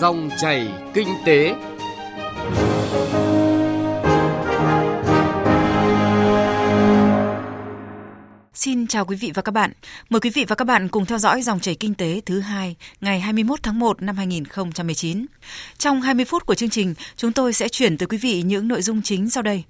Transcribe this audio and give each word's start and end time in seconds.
Dòng 0.00 0.30
chảy 0.36 0.68
kinh 0.94 1.08
tế. 1.26 1.54
Xin 8.54 8.86
chào 8.86 9.04
quý 9.04 9.16
vị 9.16 9.32
và 9.34 9.42
các 9.42 9.52
bạn. 9.52 9.72
Mời 10.10 10.20
quý 10.20 10.30
vị 10.30 10.44
và 10.48 10.56
các 10.56 10.64
bạn 10.64 10.88
cùng 10.88 11.06
theo 11.06 11.18
dõi 11.18 11.42
dòng 11.42 11.60
chảy 11.60 11.74
kinh 11.74 11.94
tế 11.94 12.20
thứ 12.26 12.40
hai 12.40 12.76
ngày 13.00 13.20
21 13.20 13.62
tháng 13.62 13.78
1 13.78 14.02
năm 14.02 14.16
2019. 14.16 15.26
Trong 15.78 16.00
20 16.00 16.24
phút 16.24 16.46
của 16.46 16.54
chương 16.54 16.70
trình, 16.70 16.94
chúng 17.16 17.32
tôi 17.32 17.52
sẽ 17.52 17.68
chuyển 17.68 17.98
tới 17.98 18.06
quý 18.06 18.18
vị 18.18 18.42
những 18.42 18.68
nội 18.68 18.82
dung 18.82 19.02
chính 19.02 19.30
sau 19.30 19.42
đây. 19.42 19.64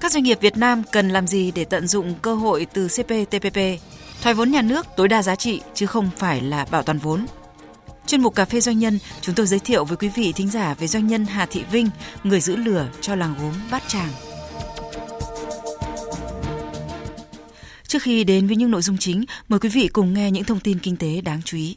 Các 0.00 0.12
doanh 0.12 0.24
nghiệp 0.24 0.38
Việt 0.40 0.56
Nam 0.56 0.82
cần 0.92 1.08
làm 1.08 1.26
gì 1.26 1.50
để 1.50 1.64
tận 1.64 1.86
dụng 1.86 2.14
cơ 2.22 2.34
hội 2.34 2.66
từ 2.72 2.88
CPTPP? 2.88 3.58
Thoái 4.22 4.34
vốn 4.34 4.50
nhà 4.50 4.62
nước 4.62 4.86
tối 4.96 5.08
đa 5.08 5.22
giá 5.22 5.36
trị 5.36 5.60
chứ 5.74 5.86
không 5.86 6.10
phải 6.16 6.40
là 6.40 6.66
bảo 6.70 6.82
toàn 6.82 6.98
vốn. 6.98 7.26
Chuyên 8.06 8.20
mục 8.20 8.34
Cà 8.34 8.44
phê 8.44 8.60
Doanh 8.60 8.78
nhân, 8.78 8.98
chúng 9.20 9.34
tôi 9.34 9.46
giới 9.46 9.58
thiệu 9.58 9.84
với 9.84 9.96
quý 9.96 10.08
vị 10.08 10.32
thính 10.32 10.50
giả 10.50 10.74
về 10.74 10.86
doanh 10.86 11.06
nhân 11.06 11.26
Hà 11.26 11.46
Thị 11.46 11.64
Vinh, 11.72 11.90
người 12.24 12.40
giữ 12.40 12.56
lửa 12.56 12.88
cho 13.00 13.14
làng 13.14 13.34
gốm 13.40 13.52
Bát 13.70 13.82
Tràng. 13.88 14.10
Trước 17.86 18.02
khi 18.02 18.24
đến 18.24 18.46
với 18.46 18.56
những 18.56 18.70
nội 18.70 18.82
dung 18.82 18.98
chính, 18.98 19.24
mời 19.48 19.60
quý 19.60 19.68
vị 19.68 19.88
cùng 19.92 20.14
nghe 20.14 20.30
những 20.30 20.44
thông 20.44 20.60
tin 20.60 20.78
kinh 20.78 20.96
tế 20.96 21.20
đáng 21.20 21.42
chú 21.44 21.56
ý. 21.56 21.76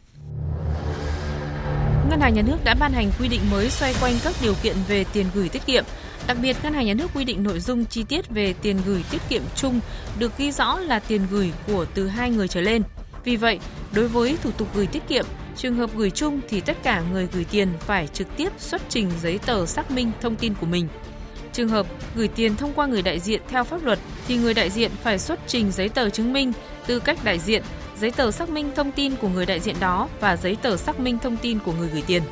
Ngân 2.10 2.20
hàng 2.22 2.34
Nhà 2.34 2.42
nước 2.42 2.58
đã 2.64 2.76
ban 2.80 2.94
hành 2.94 3.12
quy 3.20 3.28
định 3.28 3.42
mới 3.52 3.70
xoay 3.70 3.96
quanh 4.02 4.14
các 4.24 4.36
điều 4.42 4.54
kiện 4.64 4.76
về 4.88 5.04
tiền 5.14 5.26
gửi 5.34 5.50
tiết 5.50 5.66
kiệm. 5.66 5.84
Đặc 6.28 6.38
biệt, 6.42 6.58
Ngân 6.64 6.74
hàng 6.74 6.86
Nhà 6.86 6.94
nước 6.94 7.08
quy 7.14 7.24
định 7.24 7.44
nội 7.44 7.60
dung 7.60 7.86
chi 7.86 8.04
tiết 8.04 8.30
về 8.30 8.54
tiền 8.62 8.78
gửi 8.86 9.04
tiết 9.12 9.22
kiệm 9.30 9.42
chung 9.56 9.80
được 10.20 10.38
ghi 10.38 10.52
rõ 10.52 10.80
là 10.80 11.00
tiền 11.00 11.22
gửi 11.32 11.52
của 11.68 11.86
từ 11.94 12.08
hai 12.08 12.30
người 12.30 12.48
trở 12.48 12.62
lên. 12.62 12.84
Vì 13.24 13.36
vậy, 13.36 13.60
đối 13.94 14.08
với 14.08 14.38
thủ 14.44 14.52
tục 14.52 14.68
gửi 14.76 14.88
tiết 14.88 15.08
kiệm, 15.08 15.26
trường 15.58 15.76
hợp 15.76 15.90
gửi 15.96 16.10
chung 16.10 16.40
thì 16.50 16.62
tất 16.62 16.78
cả 16.84 17.04
người 17.12 17.28
gửi 17.34 17.46
tiền 17.52 17.70
phải 17.80 18.08
trực 18.08 18.28
tiếp 18.38 18.50
xuất 18.60 18.82
trình 18.90 19.12
giấy 19.22 19.40
tờ 19.46 19.66
xác 19.66 19.92
minh 19.92 20.12
thông 20.22 20.36
tin 20.36 20.54
của 20.54 20.66
mình. 20.66 20.88
Trường 21.54 21.70
hợp 21.70 21.88
gửi 22.16 22.28
tiền 22.28 22.56
thông 22.56 22.74
qua 22.74 22.86
người 22.86 23.02
đại 23.02 23.20
diện 23.20 23.42
theo 23.48 23.64
pháp 23.64 23.84
luật 23.84 24.00
thì 24.28 24.38
người 24.38 24.54
đại 24.54 24.70
diện 24.70 24.92
phải 25.04 25.20
xuất 25.20 25.40
trình 25.48 25.72
giấy 25.72 25.90
tờ 25.90 26.10
chứng 26.10 26.34
minh 26.34 26.54
tư 26.88 27.00
cách 27.00 27.18
đại 27.24 27.40
diện, 27.40 27.64
giấy 28.00 28.12
tờ 28.12 28.32
xác 28.32 28.50
minh 28.50 28.72
thông 28.76 28.92
tin 28.92 29.16
của 29.16 29.30
người 29.30 29.46
đại 29.46 29.60
diện 29.60 29.76
đó 29.80 30.10
và 30.20 30.38
giấy 30.38 30.58
tờ 30.62 30.78
xác 30.78 31.00
minh 31.00 31.18
thông 31.24 31.38
tin 31.38 31.60
của 31.60 31.74
người 31.74 31.90
gửi 31.94 32.04
tiền. 32.08 32.24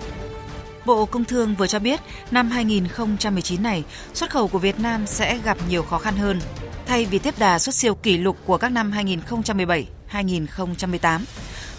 Bộ 0.85 1.05
Công 1.05 1.25
Thương 1.25 1.55
vừa 1.55 1.67
cho 1.67 1.79
biết 1.79 1.99
năm 2.31 2.49
2019 2.49 3.63
này, 3.63 3.83
xuất 4.13 4.29
khẩu 4.29 4.47
của 4.47 4.59
Việt 4.59 4.79
Nam 4.79 5.07
sẽ 5.07 5.37
gặp 5.43 5.57
nhiều 5.69 5.83
khó 5.83 5.97
khăn 5.97 6.15
hơn. 6.15 6.39
Thay 6.85 7.05
vì 7.05 7.19
tiếp 7.19 7.39
đà 7.39 7.59
xuất 7.59 7.75
siêu 7.75 7.95
kỷ 7.95 8.17
lục 8.17 8.37
của 8.45 8.57
các 8.57 8.69
năm 8.69 8.91
2017, 8.91 9.87
2018, 10.07 11.25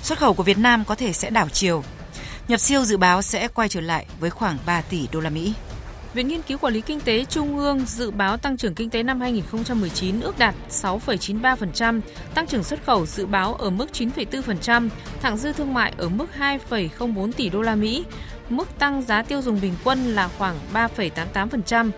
xuất 0.03 0.19
khẩu 0.19 0.35
của 0.35 0.43
Việt 0.43 0.59
Nam 0.59 0.85
có 0.85 0.95
thể 0.95 1.13
sẽ 1.13 1.31
đảo 1.31 1.49
chiều. 1.49 1.85
Nhập 2.49 2.61
siêu 2.61 2.85
dự 2.85 2.97
báo 2.97 3.23
sẽ 3.23 3.49
quay 3.49 3.69
trở 3.69 3.81
lại 3.81 4.07
với 4.21 4.31
khoảng 4.31 4.59
3 4.67 4.81
tỷ 4.81 5.09
đô 5.13 5.21
la 5.21 5.31
Mỹ. 5.31 5.55
Viện 6.15 6.29
Nghiên 6.29 6.43
cứu 6.43 6.59
Quản 6.59 6.75
lý 6.75 6.81
Kinh 6.81 7.01
tế 7.01 7.25
Trung 7.25 7.59
ương 7.59 7.85
dự 7.87 8.11
báo 8.11 8.37
tăng 8.37 8.57
trưởng 8.57 8.75
kinh 8.75 8.91
tế 8.91 9.03
năm 9.03 9.21
2019 9.21 10.21
ước 10.21 10.39
đạt 10.39 10.55
6,93%, 10.71 12.01
tăng 12.35 12.47
trưởng 12.47 12.65
xuất 12.65 12.85
khẩu 12.87 13.07
dự 13.07 13.27
báo 13.27 13.55
ở 13.55 13.71
mức 13.71 13.87
9,4%, 13.93 14.89
thặng 15.23 15.37
dư 15.37 15.53
thương 15.53 15.75
mại 15.75 15.93
ở 15.97 16.09
mức 16.09 16.27
2,04 16.39 17.33
tỷ 17.33 17.49
đô 17.49 17.63
la 17.63 17.75
Mỹ, 17.75 18.05
mức 18.53 18.79
tăng 18.79 19.03
giá 19.03 19.23
tiêu 19.23 19.43
dùng 19.43 19.61
bình 19.61 19.75
quân 19.85 20.15
là 20.15 20.29
khoảng 20.39 20.57
3,88%. 20.75 21.91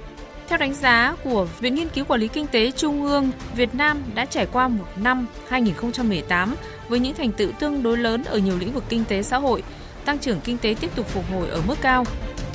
Theo 0.49 0.59
đánh 0.59 0.75
giá 0.75 1.17
của 1.25 1.47
Viện 1.61 1.75
Nghiên 1.75 1.89
cứu 1.89 2.05
Quản 2.05 2.21
lý 2.21 2.29
Kinh 2.29 2.47
tế 2.47 2.71
Trung 2.71 3.03
ương, 3.03 3.31
Việt 3.57 3.75
Nam 3.75 4.03
đã 4.15 4.25
trải 4.25 4.47
qua 4.53 4.69
một 4.69 4.87
năm 4.97 5.27
2018 5.49 6.55
với 6.89 7.01
những 7.01 7.15
thành 7.15 7.33
tựu 7.33 7.53
tương 7.53 7.83
đối 7.83 7.99
lớn 7.99 8.25
ở 8.25 8.39
nhiều 8.39 8.59
lĩnh 8.59 8.73
vực 8.73 8.85
kinh 8.89 9.05
tế 9.05 9.23
xã 9.23 9.39
hội, 9.39 9.63
tăng 10.05 10.19
trưởng 10.19 10.41
kinh 10.41 10.59
tế 10.59 10.75
tiếp 10.81 10.91
tục 10.95 11.07
phục 11.09 11.25
hồi 11.31 11.49
ở 11.49 11.63
mức 11.67 11.79
cao, 11.81 12.05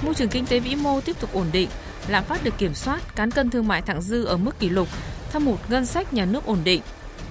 môi 0.02 0.14
trường 0.14 0.30
kinh 0.30 0.46
tế 0.46 0.60
vĩ 0.60 0.76
mô 0.76 1.02
tiếp 1.02 1.20
tục 1.20 1.34
ổn 1.34 1.46
định, 1.52 1.70
lạm 2.08 2.24
phát 2.24 2.44
được 2.44 2.58
kiểm 2.58 2.74
soát, 2.74 3.16
cán 3.16 3.32
cân 3.32 3.50
thương 3.50 3.68
mại 3.68 3.82
thặng 3.82 4.02
dư 4.02 4.26
ở 4.26 4.38
mức 4.38 4.60
kỷ 4.60 4.70
lục, 4.70 4.88
thâm 5.32 5.46
hụt 5.46 5.60
ngân 5.70 5.86
sách 5.86 6.14
nhà 6.14 6.26
nước 6.26 6.46
ổn 6.46 6.58
định. 6.64 6.82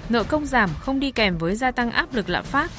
Nợ 0.08 0.24
công 0.24 0.46
giảm 0.46 0.70
không 0.80 1.00
đi 1.00 1.10
kèm 1.10 1.38
với 1.38 1.56
gia 1.56 1.70
tăng 1.70 1.90
áp 1.90 2.14
lực 2.14 2.28
lạm 2.28 2.44
phát. 2.44 2.70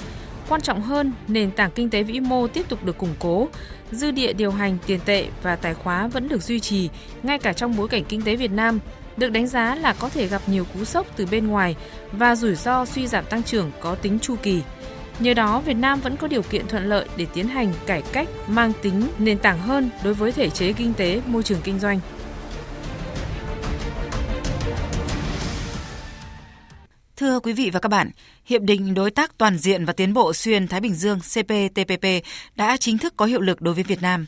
Quan 0.50 0.62
trọng 0.62 0.82
hơn, 0.82 1.14
nền 1.28 1.52
tảng 1.52 1.72
kinh 1.72 1.90
tế 1.90 2.04
vĩ 2.04 2.20
mô 2.20 2.48
tiếp 2.48 2.70
tục 2.70 2.84
được 2.84 2.98
củng 2.98 3.16
cố, 3.20 3.48
dư 3.92 4.12
địa 4.12 4.34
điều 4.34 4.52
hành 4.52 4.78
tiền 4.88 5.00
tệ 5.06 5.26
và 5.44 5.56
tài 5.56 5.74
khóa 5.74 6.08
vẫn 6.08 6.30
được 6.30 6.44
duy 6.44 6.60
trì 6.60 6.90
ngay 7.24 7.40
cả 7.40 7.54
trong 7.54 7.78
bối 7.78 7.88
cảnh 7.88 8.04
kinh 8.10 8.22
tế 8.22 8.36
Việt 8.36 8.52
Nam 8.52 8.80
được 9.18 9.30
đánh 9.30 9.48
giá 9.48 9.76
là 9.76 9.94
có 9.94 10.10
thể 10.10 10.28
gặp 10.28 10.42
nhiều 10.48 10.66
cú 10.74 10.86
sốc 10.86 11.08
từ 11.16 11.26
bên 11.32 11.48
ngoài 11.48 11.76
và 12.12 12.36
rủi 12.36 12.56
ro 12.56 12.86
suy 12.86 13.08
giảm 13.08 13.26
tăng 13.26 13.44
trưởng 13.44 13.72
có 13.80 13.96
tính 13.96 14.20
chu 14.20 14.36
kỳ. 14.44 14.62
Nhờ 15.20 15.34
đó, 15.34 15.62
Việt 15.66 15.74
Nam 15.74 16.00
vẫn 16.00 16.18
có 16.18 16.28
điều 16.28 16.42
kiện 16.42 16.68
thuận 16.68 16.90
lợi 16.90 17.06
để 17.18 17.26
tiến 17.34 17.48
hành 17.48 17.74
cải 17.86 18.02
cách 18.02 18.28
mang 18.48 18.74
tính 18.82 19.04
nền 19.18 19.38
tảng 19.38 19.60
hơn 19.60 19.90
đối 20.04 20.14
với 20.14 20.32
thể 20.32 20.50
chế 20.50 20.74
kinh 20.74 20.94
tế, 20.94 21.22
môi 21.26 21.44
trường 21.44 21.62
kinh 21.64 21.80
doanh. 21.80 22.00
Thưa 27.18 27.40
quý 27.40 27.54
vị 27.54 27.70
và 27.70 27.80
các 27.80 27.90
bạn, 27.90 28.12
Hiệp 28.46 28.62
định 28.62 28.94
Đối 28.94 29.12
tác 29.12 29.38
Toàn 29.38 29.58
diện 29.58 29.86
và 29.86 29.94
Tiến 29.94 30.14
bộ 30.14 30.34
Xuyên 30.34 30.68
Thái 30.68 30.82
Bình 30.82 30.94
Dương 30.94 31.20
CPTPP 31.20 32.06
đã 32.56 32.78
chính 32.78 32.98
thức 32.98 33.14
có 33.18 33.26
hiệu 33.26 33.42
lực 33.42 33.62
đối 33.62 33.74
với 33.74 33.84
Việt 33.84 34.02
Nam. 34.02 34.26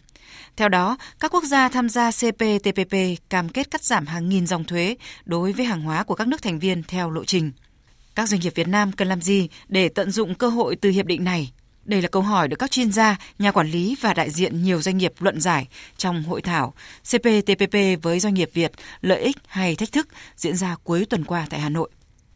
Theo 0.57 0.69
đó, 0.69 0.97
các 1.19 1.33
quốc 1.33 1.43
gia 1.43 1.69
tham 1.69 1.89
gia 1.89 2.11
CPTPP 2.11 2.95
cam 3.29 3.49
kết 3.49 3.71
cắt 3.71 3.83
giảm 3.83 4.05
hàng 4.05 4.29
nghìn 4.29 4.47
dòng 4.47 4.63
thuế 4.63 4.95
đối 5.25 5.51
với 5.51 5.65
hàng 5.65 5.81
hóa 5.81 6.03
của 6.03 6.15
các 6.15 6.27
nước 6.27 6.41
thành 6.41 6.59
viên 6.59 6.83
theo 6.83 7.09
lộ 7.09 7.25
trình. 7.25 7.51
Các 8.15 8.29
doanh 8.29 8.41
nghiệp 8.41 8.53
Việt 8.55 8.67
Nam 8.67 8.91
cần 8.91 9.07
làm 9.07 9.21
gì 9.21 9.49
để 9.67 9.89
tận 9.89 10.11
dụng 10.11 10.35
cơ 10.35 10.47
hội 10.47 10.75
từ 10.75 10.89
hiệp 10.89 11.05
định 11.05 11.23
này? 11.23 11.51
Đây 11.85 12.01
là 12.01 12.07
câu 12.07 12.21
hỏi 12.21 12.47
được 12.47 12.57
các 12.59 12.71
chuyên 12.71 12.91
gia, 12.91 13.17
nhà 13.39 13.51
quản 13.51 13.71
lý 13.71 13.95
và 14.01 14.13
đại 14.13 14.29
diện 14.29 14.63
nhiều 14.63 14.81
doanh 14.81 14.97
nghiệp 14.97 15.13
luận 15.19 15.41
giải 15.41 15.67
trong 15.97 16.23
hội 16.23 16.41
thảo 16.41 16.73
CPTPP 17.03 17.75
với 18.01 18.19
doanh 18.19 18.33
nghiệp 18.33 18.49
Việt, 18.53 18.71
lợi 19.01 19.21
ích 19.21 19.37
hay 19.47 19.75
thách 19.75 19.91
thức 19.91 20.07
diễn 20.35 20.55
ra 20.55 20.75
cuối 20.83 21.05
tuần 21.09 21.23
qua 21.23 21.47
tại 21.49 21.59
Hà 21.59 21.69
Nội. 21.69 21.89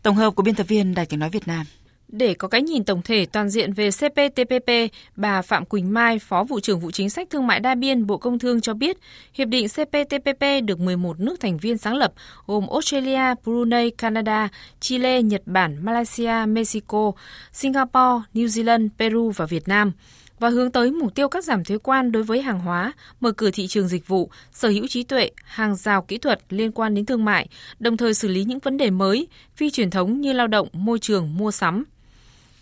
Tổng 0.03 0.15
hợp 0.15 0.35
của 0.35 0.43
biên 0.43 0.55
tập 0.55 0.67
viên 0.67 0.93
Đài 0.93 1.05
tiếng 1.05 1.19
nói 1.19 1.29
Việt 1.29 1.47
Nam. 1.47 1.65
Để 2.07 2.33
có 2.33 2.47
cái 2.47 2.61
nhìn 2.61 2.83
tổng 2.83 3.01
thể 3.01 3.25
toàn 3.25 3.49
diện 3.49 3.73
về 3.73 3.89
CPTPP, 3.91 4.71
bà 5.15 5.41
Phạm 5.41 5.65
Quỳnh 5.65 5.93
Mai, 5.93 6.19
Phó 6.19 6.43
vụ 6.43 6.59
trưởng 6.59 6.79
vụ 6.79 6.91
chính 6.91 7.09
sách 7.09 7.29
thương 7.29 7.47
mại 7.47 7.59
đa 7.59 7.75
biên 7.75 8.07
Bộ 8.07 8.17
Công 8.17 8.39
Thương 8.39 8.61
cho 8.61 8.73
biết, 8.73 8.97
hiệp 9.33 9.47
định 9.47 9.67
CPTPP 9.67 10.43
được 10.63 10.79
11 10.79 11.19
nước 11.19 11.39
thành 11.39 11.57
viên 11.57 11.77
sáng 11.77 11.95
lập 11.95 12.13
gồm 12.47 12.67
Australia, 12.67 13.35
Brunei, 13.43 13.89
Canada, 13.89 14.49
Chile, 14.79 15.21
Nhật 15.21 15.41
Bản, 15.45 15.85
Malaysia, 15.85 16.45
Mexico, 16.47 17.11
Singapore, 17.51 18.21
New 18.33 18.45
Zealand, 18.45 18.89
Peru 18.99 19.31
và 19.35 19.45
Việt 19.45 19.67
Nam 19.67 19.91
và 20.39 20.49
hướng 20.49 20.71
tới 20.71 20.91
mục 20.91 21.15
tiêu 21.15 21.29
cắt 21.29 21.43
giảm 21.43 21.63
thuế 21.63 21.77
quan 21.77 22.11
đối 22.11 22.23
với 22.23 22.41
hàng 22.41 22.59
hóa, 22.59 22.93
mở 23.19 23.31
cửa 23.31 23.51
thị 23.51 23.67
trường 23.67 23.87
dịch 23.87 24.07
vụ, 24.07 24.29
sở 24.53 24.69
hữu 24.69 24.87
trí 24.87 25.03
tuệ, 25.03 25.31
hàng 25.43 25.75
rào 25.75 26.01
kỹ 26.01 26.17
thuật 26.17 26.39
liên 26.49 26.71
quan 26.71 26.95
đến 26.95 27.05
thương 27.05 27.25
mại, 27.25 27.47
đồng 27.79 27.97
thời 27.97 28.13
xử 28.13 28.27
lý 28.27 28.43
những 28.43 28.59
vấn 28.59 28.77
đề 28.77 28.89
mới, 28.89 29.27
phi 29.55 29.69
truyền 29.69 29.89
thống 29.89 30.21
như 30.21 30.33
lao 30.33 30.47
động, 30.47 30.67
môi 30.73 30.99
trường, 30.99 31.37
mua 31.37 31.51
sắm. 31.51 31.83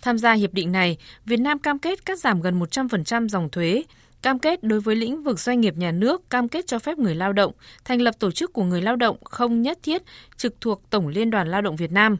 Tham 0.01 0.17
gia 0.17 0.33
hiệp 0.33 0.53
định 0.53 0.71
này, 0.71 0.97
Việt 1.25 1.39
Nam 1.39 1.59
cam 1.59 1.79
kết 1.79 2.05
cắt 2.05 2.19
giảm 2.19 2.41
gần 2.41 2.59
100% 2.59 3.27
dòng 3.27 3.49
thuế, 3.49 3.83
cam 4.21 4.39
kết 4.39 4.63
đối 4.63 4.79
với 4.79 4.95
lĩnh 4.95 5.23
vực 5.23 5.39
doanh 5.39 5.61
nghiệp 5.61 5.77
nhà 5.77 5.91
nước 5.91 6.29
cam 6.29 6.47
kết 6.47 6.67
cho 6.67 6.79
phép 6.79 6.97
người 6.97 7.15
lao 7.15 7.33
động 7.33 7.51
thành 7.85 8.01
lập 8.01 8.15
tổ 8.19 8.31
chức 8.31 8.53
của 8.53 8.63
người 8.63 8.81
lao 8.81 8.95
động 8.95 9.17
không 9.23 9.61
nhất 9.61 9.79
thiết 9.83 10.01
trực 10.37 10.61
thuộc 10.61 10.81
Tổng 10.89 11.07
Liên 11.07 11.29
đoàn 11.29 11.47
Lao 11.47 11.61
động 11.61 11.75
Việt 11.75 11.91
Nam, 11.91 12.17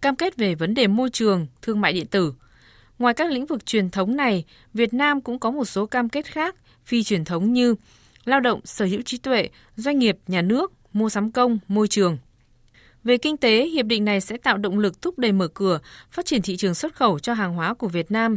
cam 0.00 0.16
kết 0.16 0.36
về 0.36 0.54
vấn 0.54 0.74
đề 0.74 0.86
môi 0.86 1.10
trường, 1.10 1.46
thương 1.62 1.80
mại 1.80 1.92
điện 1.92 2.06
tử. 2.06 2.32
Ngoài 2.98 3.14
các 3.14 3.30
lĩnh 3.30 3.46
vực 3.46 3.66
truyền 3.66 3.90
thống 3.90 4.16
này, 4.16 4.44
Việt 4.74 4.94
Nam 4.94 5.20
cũng 5.20 5.38
có 5.38 5.50
một 5.50 5.64
số 5.64 5.86
cam 5.86 6.08
kết 6.08 6.26
khác 6.26 6.56
phi 6.84 7.02
truyền 7.02 7.24
thống 7.24 7.52
như 7.52 7.74
lao 8.24 8.40
động, 8.40 8.60
sở 8.64 8.84
hữu 8.84 9.02
trí 9.02 9.18
tuệ, 9.18 9.48
doanh 9.76 9.98
nghiệp, 9.98 10.18
nhà 10.26 10.42
nước, 10.42 10.72
mua 10.92 11.08
sắm 11.08 11.32
công, 11.32 11.58
môi 11.68 11.88
trường. 11.88 12.18
Về 13.04 13.18
kinh 13.18 13.36
tế, 13.36 13.66
hiệp 13.66 13.86
định 13.86 14.04
này 14.04 14.20
sẽ 14.20 14.36
tạo 14.36 14.56
động 14.56 14.78
lực 14.78 15.02
thúc 15.02 15.18
đẩy 15.18 15.32
mở 15.32 15.48
cửa, 15.48 15.78
phát 16.10 16.26
triển 16.26 16.42
thị 16.42 16.56
trường 16.56 16.74
xuất 16.74 16.94
khẩu 16.94 17.18
cho 17.18 17.34
hàng 17.34 17.54
hóa 17.54 17.74
của 17.74 17.88
Việt 17.88 18.10
Nam. 18.10 18.36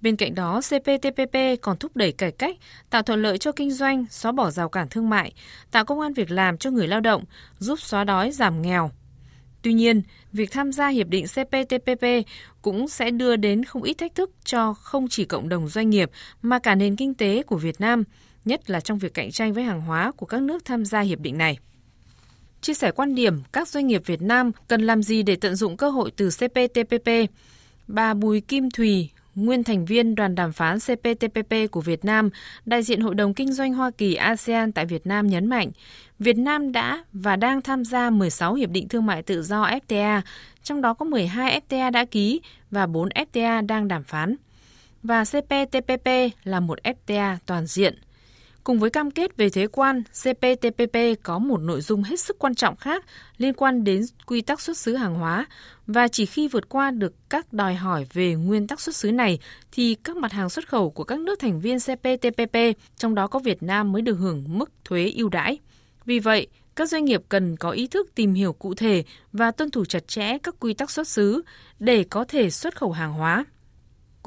Bên 0.00 0.16
cạnh 0.16 0.34
đó, 0.34 0.60
CPTPP 0.60 1.36
còn 1.62 1.76
thúc 1.76 1.96
đẩy 1.96 2.12
cải 2.12 2.32
cách, 2.32 2.56
tạo 2.90 3.02
thuận 3.02 3.22
lợi 3.22 3.38
cho 3.38 3.52
kinh 3.52 3.70
doanh, 3.70 4.04
xóa 4.10 4.32
bỏ 4.32 4.50
rào 4.50 4.68
cản 4.68 4.88
thương 4.88 5.10
mại, 5.10 5.32
tạo 5.70 5.84
công 5.84 6.00
an 6.00 6.12
việc 6.12 6.30
làm 6.30 6.58
cho 6.58 6.70
người 6.70 6.88
lao 6.88 7.00
động, 7.00 7.24
giúp 7.58 7.80
xóa 7.80 8.04
đói 8.04 8.30
giảm 8.30 8.62
nghèo. 8.62 8.90
Tuy 9.68 9.74
nhiên, 9.74 10.02
việc 10.32 10.50
tham 10.52 10.72
gia 10.72 10.88
hiệp 10.88 11.08
định 11.08 11.24
CPTPP 11.26 12.04
cũng 12.62 12.88
sẽ 12.88 13.10
đưa 13.10 13.36
đến 13.36 13.64
không 13.64 13.82
ít 13.82 13.94
thách 13.94 14.14
thức 14.14 14.30
cho 14.44 14.74
không 14.74 15.08
chỉ 15.08 15.24
cộng 15.24 15.48
đồng 15.48 15.68
doanh 15.68 15.90
nghiệp 15.90 16.10
mà 16.42 16.58
cả 16.58 16.74
nền 16.74 16.96
kinh 16.96 17.14
tế 17.14 17.42
của 17.42 17.56
Việt 17.56 17.80
Nam, 17.80 18.04
nhất 18.44 18.70
là 18.70 18.80
trong 18.80 18.98
việc 18.98 19.14
cạnh 19.14 19.30
tranh 19.30 19.52
với 19.52 19.64
hàng 19.64 19.80
hóa 19.80 20.12
của 20.16 20.26
các 20.26 20.42
nước 20.42 20.64
tham 20.64 20.84
gia 20.84 21.00
hiệp 21.00 21.20
định 21.20 21.38
này 21.38 21.58
chia 22.60 22.74
sẻ 22.74 22.90
quan 22.90 23.14
điểm 23.14 23.42
các 23.52 23.68
doanh 23.68 23.86
nghiệp 23.86 24.02
Việt 24.06 24.22
Nam 24.22 24.50
cần 24.68 24.82
làm 24.82 25.02
gì 25.02 25.22
để 25.22 25.36
tận 25.36 25.56
dụng 25.56 25.76
cơ 25.76 25.90
hội 25.90 26.10
từ 26.16 26.28
CPTPP. 26.30 27.08
Bà 27.88 28.14
Bùi 28.14 28.40
Kim 28.40 28.70
Thùy, 28.70 29.10
nguyên 29.44 29.64
thành 29.64 29.84
viên 29.84 30.14
đoàn 30.14 30.34
đàm 30.34 30.52
phán 30.52 30.78
CPTPP 30.78 31.54
của 31.70 31.80
Việt 31.80 32.04
Nam, 32.04 32.30
đại 32.66 32.82
diện 32.82 33.00
Hội 33.00 33.14
đồng 33.14 33.34
Kinh 33.34 33.52
doanh 33.52 33.74
Hoa 33.74 33.90
Kỳ 33.90 34.14
ASEAN 34.14 34.72
tại 34.72 34.86
Việt 34.86 35.06
Nam 35.06 35.26
nhấn 35.26 35.46
mạnh, 35.46 35.70
Việt 36.18 36.38
Nam 36.38 36.72
đã 36.72 37.04
và 37.12 37.36
đang 37.36 37.62
tham 37.62 37.84
gia 37.84 38.10
16 38.10 38.54
hiệp 38.54 38.70
định 38.70 38.88
thương 38.88 39.06
mại 39.06 39.22
tự 39.22 39.42
do 39.42 39.66
FTA, 39.66 40.20
trong 40.62 40.80
đó 40.80 40.94
có 40.94 41.04
12 41.04 41.60
FTA 41.68 41.90
đã 41.90 42.04
ký 42.04 42.40
và 42.70 42.86
4 42.86 43.08
FTA 43.08 43.66
đang 43.66 43.88
đàm 43.88 44.04
phán. 44.04 44.36
và 45.02 45.24
CPTPP 45.24 46.08
là 46.44 46.60
một 46.60 46.78
FTA 46.84 47.36
toàn 47.46 47.66
diện. 47.66 47.94
Cùng 48.68 48.78
với 48.78 48.90
cam 48.90 49.10
kết 49.10 49.36
về 49.36 49.50
thuế 49.50 49.66
quan, 49.66 50.02
CPTPP 50.02 50.96
có 51.22 51.38
một 51.38 51.60
nội 51.60 51.80
dung 51.80 52.02
hết 52.02 52.20
sức 52.20 52.38
quan 52.38 52.54
trọng 52.54 52.76
khác 52.76 53.04
liên 53.36 53.54
quan 53.54 53.84
đến 53.84 54.02
quy 54.26 54.40
tắc 54.40 54.60
xuất 54.60 54.76
xứ 54.78 54.94
hàng 54.94 55.14
hóa 55.14 55.46
và 55.86 56.08
chỉ 56.08 56.26
khi 56.26 56.48
vượt 56.48 56.68
qua 56.68 56.90
được 56.90 57.14
các 57.30 57.52
đòi 57.52 57.74
hỏi 57.74 58.06
về 58.12 58.34
nguyên 58.34 58.66
tắc 58.66 58.80
xuất 58.80 58.96
xứ 58.96 59.12
này 59.12 59.38
thì 59.72 59.94
các 60.04 60.16
mặt 60.16 60.32
hàng 60.32 60.50
xuất 60.50 60.68
khẩu 60.68 60.90
của 60.90 61.04
các 61.04 61.18
nước 61.18 61.38
thành 61.38 61.60
viên 61.60 61.78
CPTPP, 61.78 62.56
trong 62.96 63.14
đó 63.14 63.26
có 63.26 63.38
Việt 63.38 63.62
Nam 63.62 63.92
mới 63.92 64.02
được 64.02 64.14
hưởng 64.14 64.44
mức 64.48 64.70
thuế 64.84 65.12
ưu 65.16 65.28
đãi. 65.28 65.58
Vì 66.04 66.18
vậy, 66.18 66.46
các 66.76 66.88
doanh 66.88 67.04
nghiệp 67.04 67.22
cần 67.28 67.56
có 67.56 67.70
ý 67.70 67.86
thức 67.86 68.14
tìm 68.14 68.34
hiểu 68.34 68.52
cụ 68.52 68.74
thể 68.74 69.04
và 69.32 69.50
tuân 69.50 69.70
thủ 69.70 69.84
chặt 69.84 70.08
chẽ 70.08 70.38
các 70.38 70.54
quy 70.60 70.74
tắc 70.74 70.90
xuất 70.90 71.08
xứ 71.08 71.42
để 71.78 72.04
có 72.10 72.24
thể 72.24 72.50
xuất 72.50 72.76
khẩu 72.76 72.92
hàng 72.92 73.12
hóa. 73.12 73.44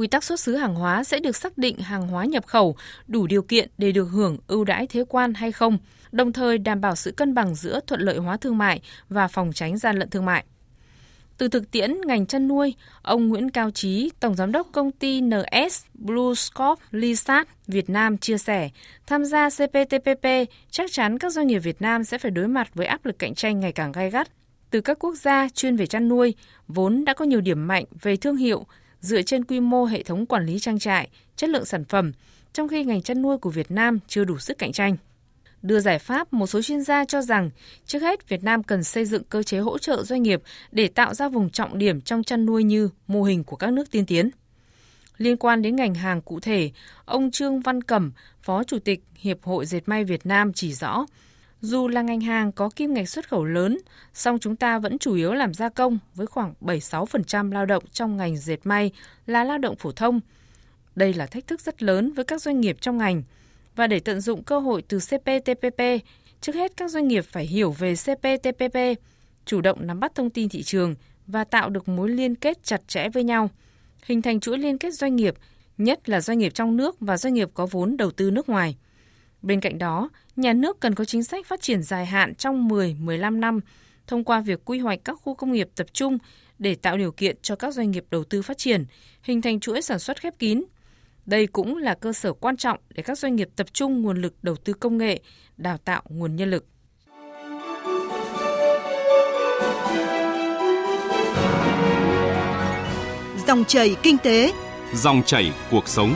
Quy 0.02 0.08
tắc 0.08 0.24
xuất 0.24 0.40
xứ 0.40 0.56
hàng 0.56 0.76
hóa 0.76 1.04
sẽ 1.04 1.20
được 1.20 1.36
xác 1.36 1.58
định 1.58 1.78
hàng 1.78 2.08
hóa 2.08 2.26
nhập 2.26 2.48
khẩu 2.48 2.76
đủ 3.08 3.28
điều 3.28 3.42
kiện 3.42 3.70
để 3.78 3.92
được 3.92 4.06
hưởng 4.06 4.38
ưu 4.48 4.64
đãi 4.64 4.88
thuế 4.88 5.04
quan 5.10 5.34
hay 5.34 5.52
không, 5.52 5.78
đồng 6.12 6.34
thời 6.34 6.58
đảm 6.58 6.82
bảo 6.82 6.96
sự 6.96 7.12
cân 7.12 7.34
bằng 7.34 7.56
giữa 7.56 7.80
thuận 7.88 8.02
lợi 8.02 8.18
hóa 8.18 8.38
thương 8.38 8.58
mại 8.58 8.82
và 9.10 9.28
phòng 9.28 9.52
tránh 9.54 9.78
gian 9.78 10.00
lận 10.00 10.10
thương 10.10 10.26
mại. 10.26 10.46
Từ 11.38 11.48
thực 11.48 11.72
tiễn 11.72 12.02
ngành 12.06 12.26
chăn 12.26 12.48
nuôi, 12.48 12.76
ông 13.02 13.28
Nguyễn 13.28 13.50
Cao 13.50 13.72
Trí, 13.72 14.12
Tổng 14.20 14.36
Giám 14.36 14.52
đốc 14.52 14.68
công 14.72 14.92
ty 14.92 15.22
NS 15.22 15.86
BlueScope 15.94 16.82
Lisat 16.92 17.48
Việt 17.68 17.90
Nam 17.90 18.18
chia 18.18 18.38
sẻ, 18.38 18.70
tham 19.08 19.26
gia 19.26 19.50
CPTPP 19.50 20.28
chắc 20.70 20.92
chắn 20.92 21.20
các 21.20 21.32
doanh 21.32 21.48
nghiệp 21.48 21.60
Việt 21.60 21.82
Nam 21.82 22.04
sẽ 22.04 22.18
phải 22.18 22.32
đối 22.32 22.48
mặt 22.48 22.76
với 22.76 22.86
áp 22.86 23.06
lực 23.06 23.20
cạnh 23.20 23.36
tranh 23.36 23.60
ngày 23.60 23.72
càng 23.72 23.92
gay 23.92 24.10
gắt. 24.10 24.28
Từ 24.70 24.82
các 24.82 25.00
quốc 25.00 25.16
gia 25.16 25.50
chuyên 25.50 25.76
về 25.76 25.86
chăn 25.86 26.08
nuôi, 26.08 26.36
vốn 26.68 27.06
đã 27.06 27.14
có 27.14 27.26
nhiều 27.26 27.42
điểm 27.42 27.68
mạnh 27.68 27.86
về 28.02 28.18
thương 28.18 28.38
hiệu, 28.38 28.66
dựa 29.02 29.22
trên 29.22 29.46
quy 29.46 29.60
mô 29.60 29.86
hệ 29.86 30.04
thống 30.04 30.26
quản 30.26 30.46
lý 30.46 30.60
trang 30.60 30.80
trại, 30.80 31.10
chất 31.36 31.50
lượng 31.50 31.66
sản 31.66 31.86
phẩm, 31.86 32.12
trong 32.54 32.68
khi 32.68 32.84
ngành 32.84 33.02
chăn 33.02 33.22
nuôi 33.22 33.38
của 33.38 33.50
Việt 33.50 33.72
Nam 33.72 34.00
chưa 34.08 34.24
đủ 34.24 34.38
sức 34.38 34.58
cạnh 34.58 34.72
tranh. 34.72 34.98
Đưa 35.62 35.80
giải 35.80 36.00
pháp, 36.00 36.34
một 36.34 36.48
số 36.48 36.62
chuyên 36.62 36.82
gia 36.82 37.06
cho 37.06 37.22
rằng 37.22 37.50
trước 37.86 38.02
hết 38.02 38.30
Việt 38.30 38.44
Nam 38.44 38.64
cần 38.64 38.84
xây 38.84 39.06
dựng 39.06 39.24
cơ 39.24 39.44
chế 39.44 39.60
hỗ 39.60 39.78
trợ 39.78 40.04
doanh 40.04 40.24
nghiệp 40.24 40.42
để 40.72 40.88
tạo 40.88 41.14
ra 41.14 41.30
vùng 41.30 41.50
trọng 41.50 41.78
điểm 41.78 42.02
trong 42.02 42.24
chăn 42.24 42.46
nuôi 42.46 42.64
như 42.64 42.90
mô 43.08 43.24
hình 43.24 43.44
của 43.44 43.56
các 43.56 43.74
nước 43.74 43.92
tiên 43.92 44.06
tiến. 44.06 44.30
Liên 45.18 45.38
quan 45.38 45.62
đến 45.62 45.76
ngành 45.76 45.96
hàng 45.96 46.22
cụ 46.22 46.40
thể, 46.40 46.72
ông 47.06 47.32
Trương 47.32 47.60
Văn 47.60 47.84
Cẩm, 47.84 48.12
Phó 48.42 48.64
Chủ 48.64 48.80
tịch 48.80 49.04
Hiệp 49.16 49.44
hội 49.44 49.66
Dệt 49.66 49.82
may 49.86 50.04
Việt 50.04 50.26
Nam 50.26 50.54
chỉ 50.54 50.74
rõ, 50.74 51.06
dù 51.62 51.88
là 51.88 52.02
ngành 52.02 52.22
hàng 52.22 52.52
có 52.52 52.70
kim 52.76 52.94
ngạch 52.94 53.10
xuất 53.10 53.30
khẩu 53.30 53.46
lớn, 53.46 53.78
song 54.14 54.40
chúng 54.40 54.56
ta 54.56 54.80
vẫn 54.80 54.98
chủ 54.98 55.14
yếu 55.14 55.34
làm 55.34 55.54
gia 55.54 55.70
công 55.70 56.00
với 56.16 56.28
khoảng 56.28 56.54
76% 56.62 57.52
lao 57.52 57.66
động 57.66 57.84
trong 57.92 58.18
ngành 58.18 58.38
dệt 58.38 58.60
may 58.64 58.92
là 59.26 59.44
lao 59.44 59.58
động 59.58 59.76
phổ 59.76 59.92
thông. 59.92 60.20
Đây 60.96 61.14
là 61.14 61.26
thách 61.26 61.48
thức 61.48 61.62
rất 61.62 61.84
lớn 61.84 62.14
với 62.14 62.26
các 62.26 62.42
doanh 62.42 62.62
nghiệp 62.62 62.78
trong 62.82 62.98
ngành. 62.98 63.24
Và 63.76 63.88
để 63.88 64.00
tận 64.00 64.22
dụng 64.22 64.44
cơ 64.44 64.60
hội 64.60 64.82
từ 64.82 65.00
CPTPP, 65.00 65.82
trước 66.42 66.56
hết 66.56 66.78
các 66.78 66.92
doanh 66.92 67.08
nghiệp 67.08 67.26
phải 67.32 67.46
hiểu 67.46 67.72
về 67.72 67.96
CPTPP, 67.96 68.78
chủ 69.46 69.62
động 69.62 69.88
nắm 69.88 70.00
bắt 70.00 70.16
thông 70.16 70.30
tin 70.30 70.50
thị 70.50 70.64
trường 70.64 70.96
và 71.28 71.44
tạo 71.44 71.70
được 71.70 71.90
mối 71.90 72.10
liên 72.10 72.36
kết 72.36 72.64
chặt 72.64 72.88
chẽ 72.88 73.10
với 73.10 73.24
nhau, 73.24 73.50
hình 74.04 74.22
thành 74.22 74.40
chuỗi 74.40 74.58
liên 74.58 74.78
kết 74.78 74.94
doanh 74.94 75.16
nghiệp, 75.16 75.36
nhất 75.78 76.10
là 76.10 76.22
doanh 76.22 76.38
nghiệp 76.38 76.54
trong 76.54 76.78
nước 76.78 76.96
và 77.00 77.18
doanh 77.18 77.34
nghiệp 77.34 77.50
có 77.54 77.66
vốn 77.66 77.98
đầu 77.98 78.12
tư 78.12 78.32
nước 78.32 78.50
ngoài. 78.50 78.76
Bên 79.42 79.60
cạnh 79.60 79.78
đó, 79.78 80.10
nhà 80.36 80.54
nước 80.54 80.80
cần 80.80 80.96
có 80.96 81.06
chính 81.06 81.24
sách 81.24 81.46
phát 81.46 81.62
triển 81.62 81.84
dài 81.84 82.06
hạn 82.06 82.36
trong 82.36 82.70
10-15 82.70 83.40
năm 83.40 83.60
thông 84.08 84.24
qua 84.24 84.42
việc 84.42 84.66
quy 84.66 84.80
hoạch 84.80 85.00
các 85.06 85.20
khu 85.22 85.36
công 85.36 85.52
nghiệp 85.52 85.70
tập 85.76 85.88
trung 85.94 86.18
để 86.60 86.76
tạo 86.76 86.98
điều 86.98 87.12
kiện 87.12 87.38
cho 87.42 87.56
các 87.56 87.74
doanh 87.74 87.92
nghiệp 87.92 88.06
đầu 88.12 88.24
tư 88.24 88.42
phát 88.42 88.58
triển, 88.58 88.86
hình 89.24 89.42
thành 89.42 89.60
chuỗi 89.60 89.82
sản 89.82 90.00
xuất 90.00 90.22
khép 90.22 90.40
kín. 90.40 90.64
Đây 91.26 91.48
cũng 91.48 91.78
là 91.78 91.94
cơ 91.94 92.14
sở 92.14 92.34
quan 92.34 92.58
trọng 92.58 92.80
để 92.90 93.04
các 93.04 93.18
doanh 93.18 93.36
nghiệp 93.36 93.50
tập 93.56 93.68
trung 93.74 94.02
nguồn 94.02 94.22
lực 94.22 94.34
đầu 94.42 94.56
tư 94.56 94.74
công 94.74 94.98
nghệ, 94.98 95.20
đào 95.58 95.78
tạo 95.78 96.02
nguồn 96.10 96.36
nhân 96.36 96.50
lực. 96.50 96.66
Dòng 103.48 103.66
chảy 103.66 103.96
kinh 104.04 104.18
tế, 104.18 104.54
dòng 104.94 105.24
chảy 105.26 105.54
cuộc 105.72 105.88
sống. 105.88 106.16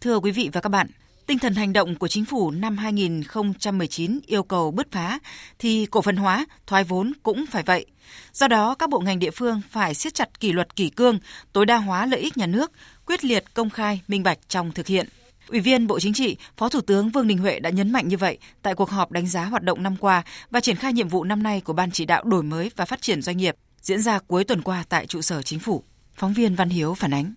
Thưa 0.00 0.18
quý 0.18 0.30
vị 0.30 0.50
và 0.52 0.60
các 0.60 0.68
bạn, 0.68 0.86
tinh 1.26 1.38
thần 1.38 1.54
hành 1.54 1.72
động 1.72 1.94
của 1.94 2.08
chính 2.08 2.24
phủ 2.24 2.50
năm 2.50 2.76
2019 2.76 4.20
yêu 4.26 4.42
cầu 4.42 4.70
bứt 4.70 4.92
phá 4.92 5.18
thì 5.58 5.86
cổ 5.86 6.02
phần 6.02 6.16
hóa, 6.16 6.46
thoái 6.66 6.84
vốn 6.84 7.12
cũng 7.22 7.44
phải 7.46 7.62
vậy. 7.62 7.86
Do 8.32 8.48
đó, 8.48 8.74
các 8.74 8.90
bộ 8.90 9.00
ngành 9.00 9.18
địa 9.18 9.30
phương 9.30 9.60
phải 9.70 9.94
siết 9.94 10.14
chặt 10.14 10.40
kỷ 10.40 10.52
luật 10.52 10.76
kỷ 10.76 10.90
cương, 10.90 11.18
tối 11.52 11.66
đa 11.66 11.76
hóa 11.76 12.06
lợi 12.06 12.20
ích 12.20 12.36
nhà 12.36 12.46
nước, 12.46 12.72
quyết 13.06 13.24
liệt 13.24 13.44
công 13.54 13.70
khai, 13.70 14.00
minh 14.08 14.22
bạch 14.22 14.38
trong 14.48 14.72
thực 14.72 14.86
hiện. 14.86 15.08
Ủy 15.48 15.60
viên 15.60 15.86
Bộ 15.86 16.00
Chính 16.00 16.12
trị, 16.12 16.36
Phó 16.56 16.68
Thủ 16.68 16.80
tướng 16.80 17.10
Vương 17.10 17.26
Đình 17.26 17.38
Huệ 17.38 17.60
đã 17.60 17.70
nhấn 17.70 17.92
mạnh 17.92 18.08
như 18.08 18.16
vậy 18.16 18.38
tại 18.62 18.74
cuộc 18.74 18.90
họp 18.90 19.12
đánh 19.12 19.26
giá 19.26 19.44
hoạt 19.44 19.62
động 19.62 19.82
năm 19.82 19.96
qua 19.96 20.22
và 20.50 20.60
triển 20.60 20.76
khai 20.76 20.92
nhiệm 20.92 21.08
vụ 21.08 21.24
năm 21.24 21.42
nay 21.42 21.60
của 21.60 21.72
Ban 21.72 21.90
chỉ 21.90 22.04
đạo 22.04 22.24
đổi 22.24 22.42
mới 22.42 22.70
và 22.76 22.84
phát 22.84 23.02
triển 23.02 23.22
doanh 23.22 23.36
nghiệp 23.36 23.56
diễn 23.80 24.02
ra 24.02 24.18
cuối 24.18 24.44
tuần 24.44 24.62
qua 24.62 24.84
tại 24.88 25.06
trụ 25.06 25.22
sở 25.22 25.42
chính 25.42 25.58
phủ. 25.58 25.82
Phóng 26.14 26.32
viên 26.32 26.54
Văn 26.54 26.68
Hiếu 26.68 26.94
phản 26.94 27.14
ánh. 27.14 27.34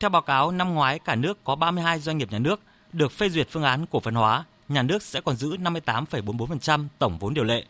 Theo 0.00 0.10
báo 0.10 0.22
cáo, 0.22 0.50
năm 0.50 0.74
ngoái 0.74 0.98
cả 0.98 1.14
nước 1.14 1.44
có 1.44 1.54
32 1.54 1.98
doanh 1.98 2.18
nghiệp 2.18 2.32
nhà 2.32 2.38
nước 2.38 2.60
được 2.92 3.12
phê 3.12 3.28
duyệt 3.28 3.48
phương 3.50 3.62
án 3.62 3.86
cổ 3.86 4.00
phần 4.00 4.14
hóa, 4.14 4.44
nhà 4.68 4.82
nước 4.82 5.02
sẽ 5.02 5.20
còn 5.20 5.36
giữ 5.36 5.56
58,44% 5.56 6.86
tổng 6.98 7.18
vốn 7.18 7.34
điều 7.34 7.44
lệ. 7.44 7.64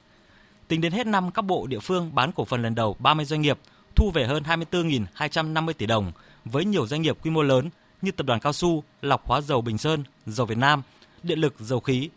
Tính 0.69 0.81
đến 0.81 0.93
hết 0.93 1.07
năm, 1.07 1.31
các 1.31 1.43
bộ 1.43 1.67
địa 1.67 1.79
phương 1.79 2.15
bán 2.15 2.33
cổ 2.33 2.45
phần 2.45 2.63
lần 2.63 2.75
đầu 2.75 2.97
30 2.99 3.25
doanh 3.25 3.41
nghiệp, 3.41 3.59
thu 3.95 4.11
về 4.11 4.27
hơn 4.27 4.43
24.250 4.43 5.73
tỷ 5.73 5.87
đồng, 5.87 6.13
với 6.45 6.65
nhiều 6.65 6.87
doanh 6.87 7.03
nghiệp 7.03 7.17
quy 7.23 7.31
mô 7.31 7.43
lớn 7.43 7.71
như 8.03 8.11
Tập 8.11 8.27
đoàn 8.27 8.41
Cao 8.41 8.53
su, 8.53 8.85
Lọc 9.03 9.27
Hóa 9.27 9.41
dầu 9.41 9.61
Bình 9.61 9.79
Sơn, 9.79 10.05
Dầu 10.27 10.47
Việt 10.47 10.59
Nam, 10.59 10.83
Điện 11.23 11.39
lực 11.39 11.55
Dầu 11.59 11.81
khí. 11.81 12.11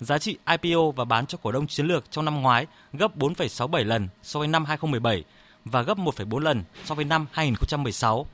Giá 0.00 0.18
trị 0.18 0.36
IPO 0.62 0.90
và 0.90 1.04
bán 1.04 1.26
cho 1.26 1.38
cổ 1.42 1.52
đông 1.52 1.66
chiến 1.66 1.86
lược 1.86 2.10
trong 2.10 2.24
năm 2.24 2.42
ngoái 2.42 2.66
gấp 2.92 3.16
4,67 3.16 3.84
lần 3.84 4.08
so 4.22 4.38
với 4.38 4.48
năm 4.48 4.64
2017 4.64 5.24
và 5.64 5.82
gấp 5.82 5.98
1,4 5.98 6.38
lần 6.38 6.64
so 6.84 6.94
với 6.94 7.04
năm 7.04 7.26
2016. 7.32 8.26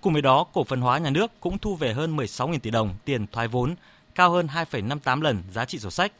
Cùng 0.00 0.12
với 0.12 0.22
đó, 0.22 0.44
cổ 0.52 0.64
phần 0.64 0.80
hóa 0.80 0.98
nhà 0.98 1.10
nước 1.10 1.40
cũng 1.40 1.58
thu 1.58 1.76
về 1.76 1.92
hơn 1.92 2.16
16.000 2.16 2.58
tỷ 2.58 2.70
đồng 2.70 2.94
tiền 3.04 3.26
thoái 3.32 3.48
vốn, 3.48 3.74
cao 4.14 4.30
hơn 4.30 4.46
2,58 4.46 5.22
lần 5.22 5.42
giá 5.52 5.64
trị 5.64 5.78
sổ 5.78 5.90
sách. 5.90 6.12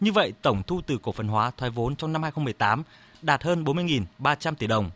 Như 0.00 0.12
vậy, 0.12 0.32
tổng 0.42 0.62
thu 0.66 0.80
từ 0.86 0.98
cổ 0.98 1.12
phần 1.12 1.28
hóa 1.28 1.50
thoái 1.56 1.70
vốn 1.70 1.96
trong 1.96 2.12
năm 2.12 2.22
2018 2.22 2.82
đạt 3.22 3.42
hơn 3.42 3.64
40.300 3.64 4.54
tỷ 4.54 4.66
đồng. 4.66 4.90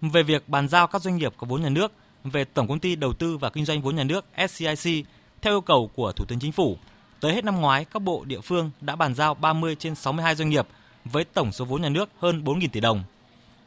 Về 0.00 0.22
việc 0.22 0.48
bàn 0.48 0.68
giao 0.68 0.86
các 0.86 1.02
doanh 1.02 1.16
nghiệp 1.16 1.34
có 1.36 1.46
vốn 1.46 1.62
nhà 1.62 1.68
nước 1.68 1.92
về 2.24 2.44
Tổng 2.44 2.68
công 2.68 2.80
ty 2.80 2.96
Đầu 2.96 3.12
tư 3.12 3.36
và 3.36 3.50
Kinh 3.50 3.64
doanh 3.64 3.82
vốn 3.82 3.96
nhà 3.96 4.04
nước 4.04 4.24
SCIC 4.48 5.06
theo 5.42 5.52
yêu 5.54 5.60
cầu 5.60 5.90
của 5.94 6.12
Thủ 6.12 6.24
tướng 6.24 6.38
Chính 6.38 6.52
phủ, 6.52 6.78
tới 7.20 7.34
hết 7.34 7.44
năm 7.44 7.60
ngoái, 7.60 7.84
các 7.84 8.02
bộ 8.02 8.24
địa 8.24 8.40
phương 8.40 8.70
đã 8.80 8.96
bàn 8.96 9.14
giao 9.14 9.34
30 9.34 9.76
trên 9.78 9.94
62 9.94 10.34
doanh 10.34 10.50
nghiệp 10.50 10.66
với 11.04 11.24
tổng 11.24 11.52
số 11.52 11.64
vốn 11.64 11.82
nhà 11.82 11.88
nước 11.88 12.08
hơn 12.18 12.44
4.000 12.44 12.68
tỷ 12.72 12.80
đồng. 12.80 13.04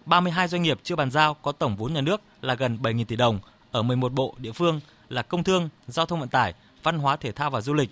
32 0.05 0.47
doanh 0.47 0.61
nghiệp 0.61 0.79
chưa 0.83 0.95
bàn 0.95 1.11
giao 1.11 1.33
có 1.33 1.51
tổng 1.51 1.75
vốn 1.75 1.93
nhà 1.93 2.01
nước 2.01 2.21
là 2.41 2.53
gần 2.53 2.77
7.000 2.81 3.05
tỷ 3.05 3.15
đồng 3.15 3.39
ở 3.73 3.81
11 3.81 4.13
bộ 4.13 4.35
địa 4.37 4.51
phương 4.51 4.79
là 5.09 5.21
Công 5.21 5.43
Thương, 5.43 5.69
Giao 5.87 6.05
thông 6.05 6.19
Vận 6.19 6.29
tải, 6.29 6.53
Văn 6.83 6.99
hóa 6.99 7.15
Thể 7.15 7.31
thao 7.31 7.49
và 7.49 7.61
Du 7.61 7.73
lịch, 7.73 7.89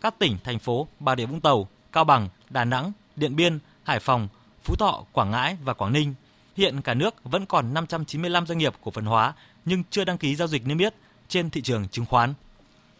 các 0.00 0.18
tỉnh, 0.18 0.38
thành 0.44 0.58
phố 0.58 0.88
Bà 1.00 1.16
Rịa 1.16 1.26
Vũng 1.26 1.40
Tàu, 1.40 1.68
Cao 1.92 2.04
Bằng, 2.04 2.28
Đà 2.50 2.64
Nẵng, 2.64 2.92
Điện 3.16 3.36
Biên, 3.36 3.58
Hải 3.82 4.00
Phòng, 4.00 4.28
Phú 4.64 4.74
Thọ, 4.76 5.04
Quảng 5.12 5.30
Ngãi 5.30 5.56
và 5.64 5.74
Quảng 5.74 5.92
Ninh. 5.92 6.14
Hiện 6.56 6.80
cả 6.80 6.94
nước 6.94 7.14
vẫn 7.24 7.46
còn 7.46 7.74
595 7.74 8.46
doanh 8.46 8.58
nghiệp 8.58 8.74
cổ 8.84 8.90
phần 8.90 9.04
hóa 9.04 9.32
nhưng 9.64 9.82
chưa 9.90 10.04
đăng 10.04 10.18
ký 10.18 10.36
giao 10.36 10.48
dịch 10.48 10.66
niêm 10.66 10.78
yết 10.78 10.94
trên 11.28 11.50
thị 11.50 11.62
trường 11.62 11.88
chứng 11.88 12.06
khoán. 12.06 12.34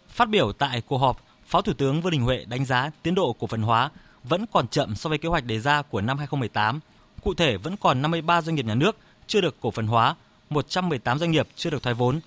Phát 0.08 0.28
biểu 0.28 0.52
tại 0.52 0.80
cuộc 0.80 0.98
họp, 0.98 1.20
Phó 1.46 1.62
Thủ 1.62 1.72
tướng 1.72 2.00
Vương 2.00 2.12
Đình 2.12 2.22
Huệ 2.22 2.44
đánh 2.44 2.64
giá 2.64 2.90
tiến 3.02 3.14
độ 3.14 3.36
cổ 3.38 3.46
phần 3.46 3.62
hóa 3.62 3.90
vẫn 4.24 4.44
còn 4.52 4.68
chậm 4.68 4.94
so 4.94 5.08
với 5.08 5.18
kế 5.18 5.28
hoạch 5.28 5.44
đề 5.44 5.60
ra 5.60 5.82
của 5.82 6.00
năm 6.00 6.18
2018. 6.18 6.80
Cụ 7.22 7.34
thể 7.34 7.56
vẫn 7.56 7.76
còn 7.76 8.02
53 8.02 8.42
doanh 8.42 8.54
nghiệp 8.54 8.66
nhà 8.66 8.74
nước 8.74 8.96
chưa 9.26 9.40
được 9.40 9.56
cổ 9.60 9.70
phần 9.70 9.86
hóa 9.86 10.14
118 10.52 11.18
doanh 11.18 11.30
nghiệp 11.30 11.48
chưa 11.56 11.70
được 11.70 11.82
thoái 11.82 11.94
vốn. 11.94 12.20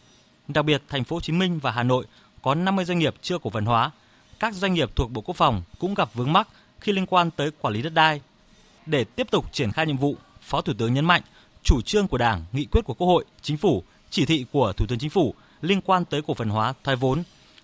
Đặc 0.47 0.65
biệt, 0.65 0.83
thành 0.89 1.03
phố 1.03 1.15
Hồ 1.15 1.21
Chí 1.21 1.33
Minh 1.33 1.59
và 1.59 1.71
Hà 1.71 1.83
Nội 1.83 2.05
có 2.41 2.55
50 2.55 2.85
doanh 2.85 2.99
nghiệp 2.99 3.15
chưa 3.21 3.37
cổ 3.37 3.49
phần 3.49 3.65
hóa. 3.65 3.91
Các 4.39 4.53
doanh 4.53 4.73
nghiệp 4.73 4.91
thuộc 4.95 5.11
Bộ 5.11 5.21
Quốc 5.21 5.35
phòng 5.35 5.63
cũng 5.79 5.93
gặp 5.93 6.13
vướng 6.13 6.33
mắc 6.33 6.47
khi 6.79 6.91
liên 6.91 7.05
quan 7.05 7.31
tới 7.31 7.51
quản 7.61 7.73
lý 7.73 7.81
đất 7.81 7.93
đai. 7.93 8.21
Để 8.85 9.03
tiếp 9.03 9.27
tục 9.31 9.53
triển 9.53 9.71
khai 9.71 9.85
nhiệm 9.85 9.97
vụ, 9.97 10.15
Phó 10.41 10.61
Thủ 10.61 10.73
tướng 10.77 10.93
nhấn 10.93 11.05
mạnh 11.05 11.21
chủ 11.63 11.81
trương 11.81 12.07
của 12.07 12.17
Đảng, 12.17 12.45
nghị 12.51 12.65
quyết 12.65 12.81
của 12.85 12.93
Quốc 12.93 13.07
hội, 13.07 13.25
Chính 13.41 13.57
phủ, 13.57 13.83
chỉ 14.09 14.25
thị 14.25 14.45
của 14.51 14.73
Thủ 14.73 14.85
tướng 14.85 14.99
Chính 14.99 15.09
phủ 15.09 15.33
liên 15.61 15.81
quan 15.81 16.05
tới 16.05 16.21
cổ 16.27 16.33
phần 16.33 16.49
hóa, 16.49 16.73
thoái 16.83 16.97
vốn, 16.97 17.23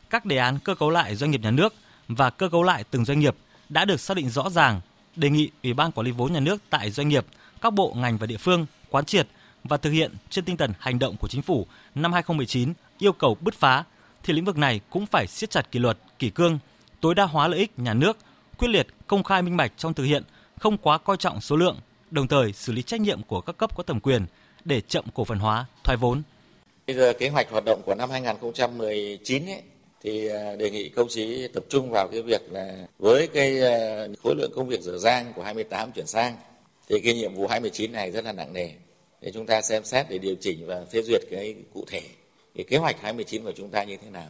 các 0.10 0.26
đề 0.26 0.38
án 0.38 0.60
cơ 0.60 0.76
cấu 0.76 0.90
lại 0.90 1.16
doanh 1.16 1.32
nghiệp 1.32 1.42
nhà 1.42 1.52
nước 1.52 1.74
và 2.08 2.30
cơ 2.30 2.50
cấu 2.50 2.64
lại 2.64 2.84
từng 2.92 3.06
doanh 3.06 3.20
nghiệp 3.20 3.36
đã 3.70 3.86
được 3.86 4.00
xác 4.00 4.14
định 4.18 4.30
rõ 4.30 4.50
ràng, 4.50 4.82
đề 5.16 5.30
nghị 5.30 5.50
Ủy 5.64 5.74
ban 5.74 5.92
quản 5.92 6.06
lý 6.06 6.12
vốn 6.12 6.34
nhà 6.34 6.40
nước 6.40 6.62
tại 6.70 6.92
doanh 6.92 7.10
nghiệp, 7.10 7.26
các 7.62 7.74
bộ 7.74 7.94
ngành 7.98 8.18
và 8.18 8.28
địa 8.28 8.38
phương 8.38 8.66
quán 8.90 9.06
triệt 9.06 9.28
và 9.64 9.78
thực 9.78 9.90
hiện 9.90 10.12
trên 10.30 10.46
tinh 10.46 10.58
thần 10.58 10.74
hành 10.80 11.00
động 11.00 11.16
của 11.20 11.28
chính 11.28 11.42
phủ 11.42 11.68
năm 11.96 12.14
2019 12.14 12.74
yêu 12.98 13.12
cầu 13.12 13.38
bứt 13.42 13.54
phá 13.54 13.84
thì 14.24 14.34
lĩnh 14.34 14.46
vực 14.46 14.58
này 14.58 14.80
cũng 14.90 15.06
phải 15.06 15.28
siết 15.28 15.50
chặt 15.50 15.72
kỷ 15.72 15.80
luật, 15.80 15.98
kỷ 16.20 16.30
cương, 16.30 16.60
tối 17.02 17.16
đa 17.16 17.24
hóa 17.24 17.48
lợi 17.48 17.60
ích 17.60 17.80
nhà 17.80 17.94
nước, 17.94 18.18
quyết 18.58 18.68
liệt, 18.68 18.88
công 19.08 19.24
khai 19.24 19.42
minh 19.42 19.58
bạch 19.58 19.72
trong 19.78 19.94
thực 19.94 20.04
hiện, 20.04 20.24
không 20.60 20.78
quá 20.78 20.98
coi 20.98 21.18
trọng 21.18 21.42
số 21.42 21.56
lượng, 21.56 21.80
đồng 22.12 22.28
thời 22.28 22.54
xử 22.54 22.74
lý 22.74 22.82
trách 22.82 23.02
nhiệm 23.02 23.24
của 23.24 23.42
các 23.42 23.58
cấp 23.58 23.78
có 23.78 23.84
thẩm 23.84 24.00
quyền 24.00 24.26
để 24.66 24.82
chậm 24.82 25.06
cổ 25.14 25.24
phần 25.24 25.40
hóa, 25.40 25.66
thoái 25.84 25.98
vốn. 25.98 26.22
Bây 26.88 26.96
giờ 26.96 27.14
kế 27.20 27.30
hoạch 27.30 27.52
hoạt 27.52 27.66
động 27.66 27.82
của 27.86 27.96
năm 27.96 28.10
2019 28.10 29.46
ấy, 29.46 29.62
thì 30.04 30.28
à, 30.28 30.56
đề 30.56 30.70
nghị 30.70 30.90
công 30.90 31.08
chí 31.10 31.48
tập 31.54 31.64
trung 31.70 31.90
vào 31.90 32.08
cái 32.08 32.22
việc 32.22 32.42
là 32.52 32.88
với 33.00 33.28
cái 33.28 33.62
à, 33.62 34.06
khối 34.24 34.36
lượng 34.36 34.52
công 34.56 34.68
việc 34.68 34.82
dở 34.82 34.98
dang 34.98 35.34
của 35.34 35.44
28 35.44 35.92
chuyển 35.92 36.08
sang 36.08 36.36
thì 36.90 37.00
cái 37.00 37.14
nhiệm 37.14 37.34
vụ 37.34 37.48
29 37.48 37.92
này 37.92 38.12
rất 38.12 38.26
là 38.26 38.32
nặng 38.32 38.54
nề 38.54 38.70
để 39.22 39.32
chúng 39.32 39.46
ta 39.46 39.62
xem 39.62 39.84
xét 39.84 40.06
để 40.10 40.18
điều 40.18 40.36
chỉnh 40.36 40.66
và 40.68 40.86
phê 40.92 41.02
duyệt 41.02 41.22
cái 41.32 41.56
cụ 41.74 41.86
thể 41.88 42.02
cái 42.56 42.64
kế 42.64 42.78
hoạch 42.78 43.02
29 43.02 43.44
của 43.44 43.52
chúng 43.56 43.70
ta 43.70 43.84
như 43.84 43.98
thế 43.98 44.10
nào. 44.10 44.28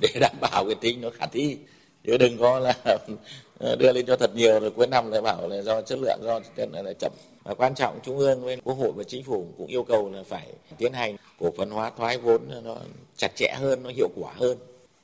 Để 0.00 0.08
đảm 0.20 0.36
bảo 0.40 0.64
cái 0.64 0.74
tính 0.74 1.00
nó 1.00 1.10
khả 1.10 1.26
thi. 1.26 1.56
Chứ 2.04 2.16
đừng 2.16 2.38
có 2.38 2.58
là 2.58 2.74
đưa 3.78 3.92
lên 3.92 4.06
cho 4.06 4.16
thật 4.16 4.30
nhiều 4.34 4.60
rồi 4.60 4.70
cuối 4.70 4.86
năm 4.86 5.10
lại 5.10 5.20
bảo 5.20 5.48
là 5.48 5.62
do 5.62 5.82
chất 5.82 5.98
lượng 6.02 6.18
do 6.22 6.40
là, 6.56 6.82
là 6.82 6.92
chậm. 7.00 7.12
Và 7.44 7.54
quan 7.54 7.74
trọng 7.74 7.98
trung 8.04 8.18
ương 8.18 8.44
với 8.44 8.56
quốc 8.64 8.74
hội 8.74 8.92
và 8.96 9.04
chính 9.04 9.24
phủ 9.24 9.46
cũng 9.58 9.66
yêu 9.66 9.82
cầu 9.82 10.10
là 10.10 10.22
phải 10.28 10.46
tiến 10.78 10.92
hành 10.92 11.16
cổ 11.38 11.52
phần 11.56 11.70
hóa 11.70 11.90
thoái 11.96 12.18
vốn 12.18 12.40
nó 12.64 12.76
chặt 13.16 13.36
chẽ 13.36 13.54
hơn 13.58 13.82
nó 13.82 13.90
hiệu 13.90 14.08
quả 14.16 14.32
hơn 14.36 14.58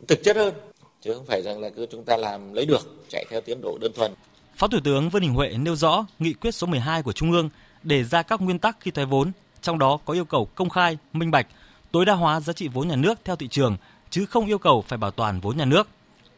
thực 0.09 0.23
chất 0.25 0.37
hơn. 0.37 0.55
Chứ 1.01 1.15
không 1.15 1.27
phải 1.27 1.43
rằng 1.43 1.61
là 1.61 1.71
cứ 1.71 1.87
chúng 1.91 2.05
ta 2.05 2.17
làm 2.17 2.53
lấy 2.53 2.67
được 2.67 3.05
chạy 3.09 3.25
theo 3.31 3.41
tiến 3.41 3.61
độ 3.61 3.79
đơn 3.81 3.93
thuần. 3.93 4.15
Phó 4.57 4.69
Thủ 4.69 4.79
tướng 4.85 5.09
Vương 5.09 5.23
Đình 5.23 5.35
Huệ 5.35 5.49
nêu 5.59 5.77
rõ 5.77 6.07
nghị 6.19 6.33
quyết 6.33 6.55
số 6.55 6.67
12 6.67 7.03
của 7.03 7.13
Trung 7.13 7.33
ương 7.33 7.51
để 7.85 8.05
ra 8.05 8.23
các 8.23 8.41
nguyên 8.41 8.59
tắc 8.59 8.77
khi 8.81 8.91
thoái 8.91 9.07
vốn, 9.07 9.33
trong 9.63 9.79
đó 9.79 9.99
có 10.05 10.15
yêu 10.15 10.25
cầu 10.25 10.49
công 10.55 10.71
khai, 10.71 10.99
minh 11.13 11.31
bạch, 11.31 11.47
tối 11.93 12.05
đa 12.05 12.15
hóa 12.15 12.41
giá 12.41 12.53
trị 12.53 12.69
vốn 12.69 12.89
nhà 12.89 12.97
nước 12.97 13.19
theo 13.25 13.37
thị 13.37 13.49
trường, 13.49 13.77
chứ 14.11 14.27
không 14.27 14.47
yêu 14.47 14.59
cầu 14.59 14.85
phải 14.89 14.99
bảo 14.99 15.11
toàn 15.11 15.41
vốn 15.41 15.57
nhà 15.57 15.65
nước. 15.65 15.89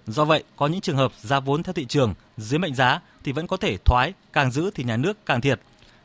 Do 0.06 0.24
vậy, 0.24 0.44
có 0.56 0.66
những 0.66 0.80
trường 0.80 0.96
hợp 0.96 1.12
giá 1.20 1.40
vốn 1.40 1.62
theo 1.62 1.72
thị 1.72 1.84
trường 1.84 2.14
dưới 2.36 2.58
mệnh 2.58 2.74
giá 2.74 3.00
thì 3.24 3.32
vẫn 3.32 3.46
có 3.46 3.56
thể 3.56 3.76
thoái, 3.76 4.12
càng 4.32 4.50
giữ 4.50 4.70
thì 4.74 4.84
nhà 4.84 4.96
nước 4.96 5.26
càng 5.26 5.40
thiệt. 5.40 5.60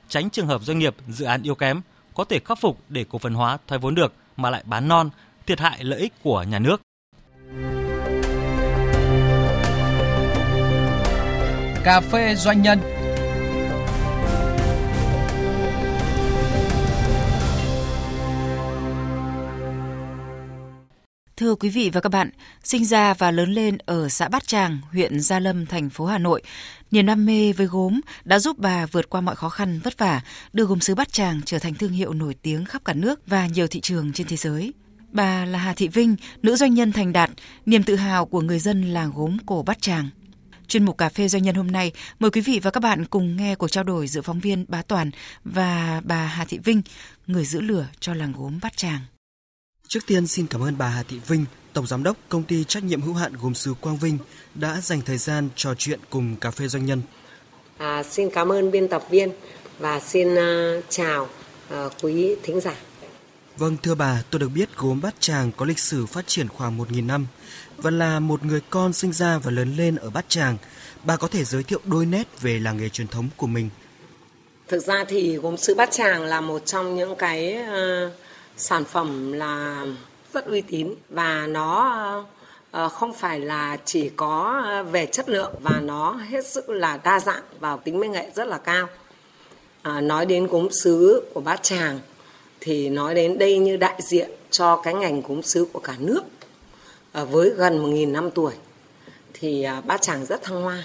Tránh 0.09 0.29
trường 0.29 0.47
hợp 0.47 0.61
doanh 0.61 0.79
nghiệp 0.79 0.95
dự 1.07 1.25
án 1.25 1.43
yếu 1.43 1.55
kém 1.55 1.81
có 2.13 2.23
thể 2.23 2.39
khắc 2.45 2.59
phục 2.61 2.77
để 2.89 3.05
cổ 3.09 3.17
phần 3.17 3.33
hóa 3.33 3.57
thoái 3.67 3.79
vốn 3.79 3.95
được 3.95 4.13
mà 4.37 4.49
lại 4.49 4.63
bán 4.65 4.87
non, 4.87 5.09
thiệt 5.47 5.59
hại 5.59 5.83
lợi 5.83 5.99
ích 5.99 6.13
của 6.23 6.43
nhà 6.43 6.59
nước. 6.59 6.81
Cà 11.83 12.01
phê 12.01 12.35
doanh 12.35 12.61
nhân 12.61 13.00
Thưa 21.41 21.55
quý 21.55 21.69
vị 21.69 21.89
và 21.93 22.01
các 22.01 22.09
bạn, 22.09 22.29
sinh 22.63 22.85
ra 22.85 23.13
và 23.13 23.31
lớn 23.31 23.53
lên 23.53 23.77
ở 23.85 24.09
xã 24.09 24.29
Bát 24.29 24.47
Tràng, 24.47 24.79
huyện 24.91 25.19
Gia 25.19 25.39
Lâm, 25.39 25.65
thành 25.65 25.89
phố 25.89 26.05
Hà 26.05 26.17
Nội, 26.17 26.41
niềm 26.91 27.05
đam 27.05 27.25
mê 27.25 27.53
với 27.53 27.67
gốm 27.67 28.01
đã 28.23 28.39
giúp 28.39 28.57
bà 28.59 28.85
vượt 28.85 29.09
qua 29.09 29.21
mọi 29.21 29.35
khó 29.35 29.49
khăn 29.49 29.79
vất 29.83 29.97
vả, 29.97 30.21
đưa 30.53 30.65
gốm 30.65 30.79
sứ 30.79 30.95
Bát 30.95 31.13
Tràng 31.13 31.41
trở 31.45 31.59
thành 31.59 31.73
thương 31.73 31.91
hiệu 31.91 32.13
nổi 32.13 32.35
tiếng 32.41 32.65
khắp 32.65 32.85
cả 32.85 32.93
nước 32.93 33.27
và 33.27 33.47
nhiều 33.47 33.67
thị 33.67 33.81
trường 33.81 34.13
trên 34.13 34.27
thế 34.27 34.37
giới. 34.37 34.73
Bà 35.11 35.45
là 35.45 35.59
Hà 35.59 35.73
Thị 35.73 35.87
Vinh, 35.87 36.15
nữ 36.41 36.55
doanh 36.55 36.73
nhân 36.73 36.91
thành 36.91 37.13
đạt, 37.13 37.29
niềm 37.65 37.83
tự 37.83 37.95
hào 37.95 38.25
của 38.25 38.41
người 38.41 38.59
dân 38.59 38.93
làng 38.93 39.11
gốm 39.15 39.37
cổ 39.45 39.63
Bát 39.63 39.81
Tràng. 39.81 40.09
Chuyên 40.67 40.85
mục 40.85 40.97
Cà 40.97 41.09
phê 41.09 41.27
Doanh 41.27 41.43
nhân 41.43 41.55
hôm 41.55 41.71
nay, 41.71 41.91
mời 42.19 42.31
quý 42.31 42.41
vị 42.41 42.59
và 42.63 42.71
các 42.71 42.83
bạn 42.83 43.05
cùng 43.05 43.37
nghe 43.37 43.55
cuộc 43.55 43.67
trao 43.67 43.83
đổi 43.83 44.07
giữa 44.07 44.21
phóng 44.21 44.39
viên 44.39 44.65
Bá 44.67 44.81
Toàn 44.81 45.11
và 45.43 46.01
bà 46.03 46.25
Hà 46.25 46.45
Thị 46.45 46.59
Vinh, 46.63 46.81
người 47.27 47.45
giữ 47.45 47.61
lửa 47.61 47.87
cho 47.99 48.13
làng 48.13 48.33
gốm 48.37 48.59
Bát 48.61 48.77
Tràng. 48.77 49.01
Trước 49.91 50.05
tiên 50.05 50.27
xin 50.27 50.47
cảm 50.47 50.63
ơn 50.63 50.77
bà 50.77 50.87
Hà 50.87 51.03
Thị 51.03 51.19
Vinh, 51.27 51.45
Tổng 51.73 51.87
Giám 51.87 52.03
đốc 52.03 52.17
Công 52.29 52.43
ty 52.43 52.63
Trách 52.63 52.83
nhiệm 52.83 53.01
hữu 53.01 53.13
hạn 53.13 53.33
gốm 53.41 53.53
sứ 53.53 53.73
Quang 53.81 53.97
Vinh 53.97 54.17
đã 54.55 54.81
dành 54.81 55.01
thời 55.01 55.17
gian 55.17 55.49
trò 55.55 55.73
chuyện 55.77 55.99
cùng 56.09 56.35
Cà 56.35 56.51
phê 56.51 56.67
Doanh 56.67 56.85
nhân. 56.85 57.01
À, 57.77 58.03
xin 58.03 58.29
cảm 58.29 58.51
ơn 58.51 58.71
biên 58.71 58.87
tập 58.87 59.03
viên 59.09 59.29
và 59.79 59.99
xin 59.99 60.33
uh, 60.33 60.83
chào 60.89 61.29
uh, 61.73 61.91
quý 62.01 62.35
thính 62.43 62.61
giả. 62.61 62.75
Vâng, 63.57 63.77
thưa 63.83 63.95
bà, 63.95 64.23
tôi 64.29 64.39
được 64.39 64.49
biết 64.55 64.69
gốm 64.77 65.01
Bát 65.01 65.15
Tràng 65.19 65.51
có 65.57 65.65
lịch 65.65 65.79
sử 65.79 66.05
phát 66.05 66.27
triển 66.27 66.47
khoảng 66.47 66.77
1.000 66.77 67.05
năm 67.05 67.27
và 67.77 67.91
là 67.91 68.19
một 68.19 68.45
người 68.45 68.61
con 68.69 68.93
sinh 68.93 69.13
ra 69.13 69.37
và 69.37 69.51
lớn 69.51 69.75
lên 69.77 69.95
ở 69.95 70.09
Bát 70.09 70.25
Tràng. 70.29 70.57
Bà 71.03 71.15
có 71.15 71.27
thể 71.27 71.43
giới 71.43 71.63
thiệu 71.63 71.79
đôi 71.85 72.05
nét 72.05 72.41
về 72.41 72.59
làng 72.59 72.77
nghề 72.77 72.89
truyền 72.89 73.07
thống 73.07 73.29
của 73.37 73.47
mình. 73.47 73.69
Thực 74.67 74.83
ra 74.83 75.05
thì 75.07 75.37
gốm 75.37 75.57
sứ 75.57 75.75
Bát 75.75 75.91
Tràng 75.91 76.23
là 76.23 76.41
một 76.41 76.65
trong 76.65 76.95
những 76.95 77.15
cái 77.15 77.57
uh, 77.63 78.11
sản 78.57 78.83
phẩm 78.83 79.31
là 79.31 79.85
rất 80.33 80.45
uy 80.45 80.61
tín 80.61 80.93
và 81.09 81.47
nó 81.47 81.89
ờ, 81.89 82.23
ờ, 82.71 82.89
không 82.89 83.13
phải 83.13 83.39
là 83.39 83.77
chỉ 83.85 84.09
có 84.09 84.61
ờ, 84.65 84.83
về 84.83 85.05
chất 85.05 85.29
lượng 85.29 85.53
và 85.61 85.79
nó 85.83 86.11
hết 86.11 86.45
sức 86.47 86.69
là 86.69 86.99
đa 87.03 87.19
dạng 87.19 87.43
và 87.59 87.77
tính 87.77 87.99
mỹ 87.99 88.07
nghệ 88.07 88.31
rất 88.35 88.47
là 88.47 88.57
cao. 88.57 88.87
À, 89.81 90.01
nói 90.01 90.25
đến 90.25 90.47
gốm 90.47 90.67
sứ 90.71 91.23
của 91.33 91.41
Bát 91.41 91.63
Tràng 91.63 91.99
thì 92.59 92.89
nói 92.89 93.15
đến 93.15 93.37
đây 93.37 93.57
như 93.57 93.77
đại 93.77 93.99
diện 94.01 94.29
cho 94.51 94.81
cái 94.83 94.93
ngành 94.93 95.21
gốm 95.21 95.41
sứ 95.41 95.67
của 95.73 95.79
cả 95.79 95.95
nước 95.99 96.21
à, 97.11 97.23
với 97.23 97.49
gần 97.49 97.83
1.000 97.83 98.11
năm 98.11 98.31
tuổi 98.31 98.53
thì 99.33 99.63
à, 99.63 99.81
Bát 99.81 100.01
Tràng 100.01 100.25
rất 100.25 100.43
thăng 100.43 100.61
hoa 100.61 100.83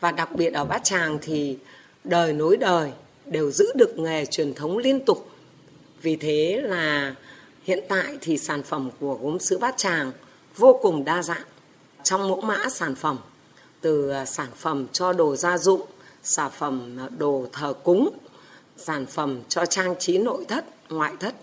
và 0.00 0.12
đặc 0.12 0.32
biệt 0.32 0.54
ở 0.54 0.64
Bát 0.64 0.84
Tràng 0.84 1.18
thì 1.22 1.58
đời 2.04 2.32
nối 2.32 2.56
đời 2.56 2.90
đều 3.26 3.50
giữ 3.50 3.72
được 3.74 3.98
nghề 3.98 4.26
truyền 4.26 4.54
thống 4.54 4.78
liên 4.78 5.04
tục 5.04 5.31
vì 6.02 6.16
thế 6.16 6.60
là 6.64 7.14
hiện 7.64 7.80
tại 7.88 8.18
thì 8.20 8.38
sản 8.38 8.62
phẩm 8.62 8.90
của 9.00 9.14
gốm 9.14 9.38
sứ 9.38 9.58
Bát 9.58 9.74
Tràng 9.76 10.12
vô 10.56 10.78
cùng 10.82 11.04
đa 11.04 11.22
dạng. 11.22 11.42
Trong 12.02 12.28
mẫu 12.28 12.40
mã 12.40 12.68
sản 12.68 12.94
phẩm 12.94 13.18
từ 13.80 14.10
à, 14.10 14.24
sản 14.24 14.48
phẩm 14.56 14.86
cho 14.92 15.12
đồ 15.12 15.36
gia 15.36 15.58
dụng 15.58 15.82
sản 16.22 16.50
phẩm 16.58 16.96
à, 17.00 17.08
đồ 17.18 17.46
thờ 17.52 17.72
cúng 17.84 18.18
sản 18.76 19.06
phẩm 19.06 19.40
cho 19.48 19.66
trang 19.66 19.94
trí 19.98 20.18
nội 20.18 20.44
thất 20.48 20.64
ngoại 20.88 21.12
thất 21.20 21.34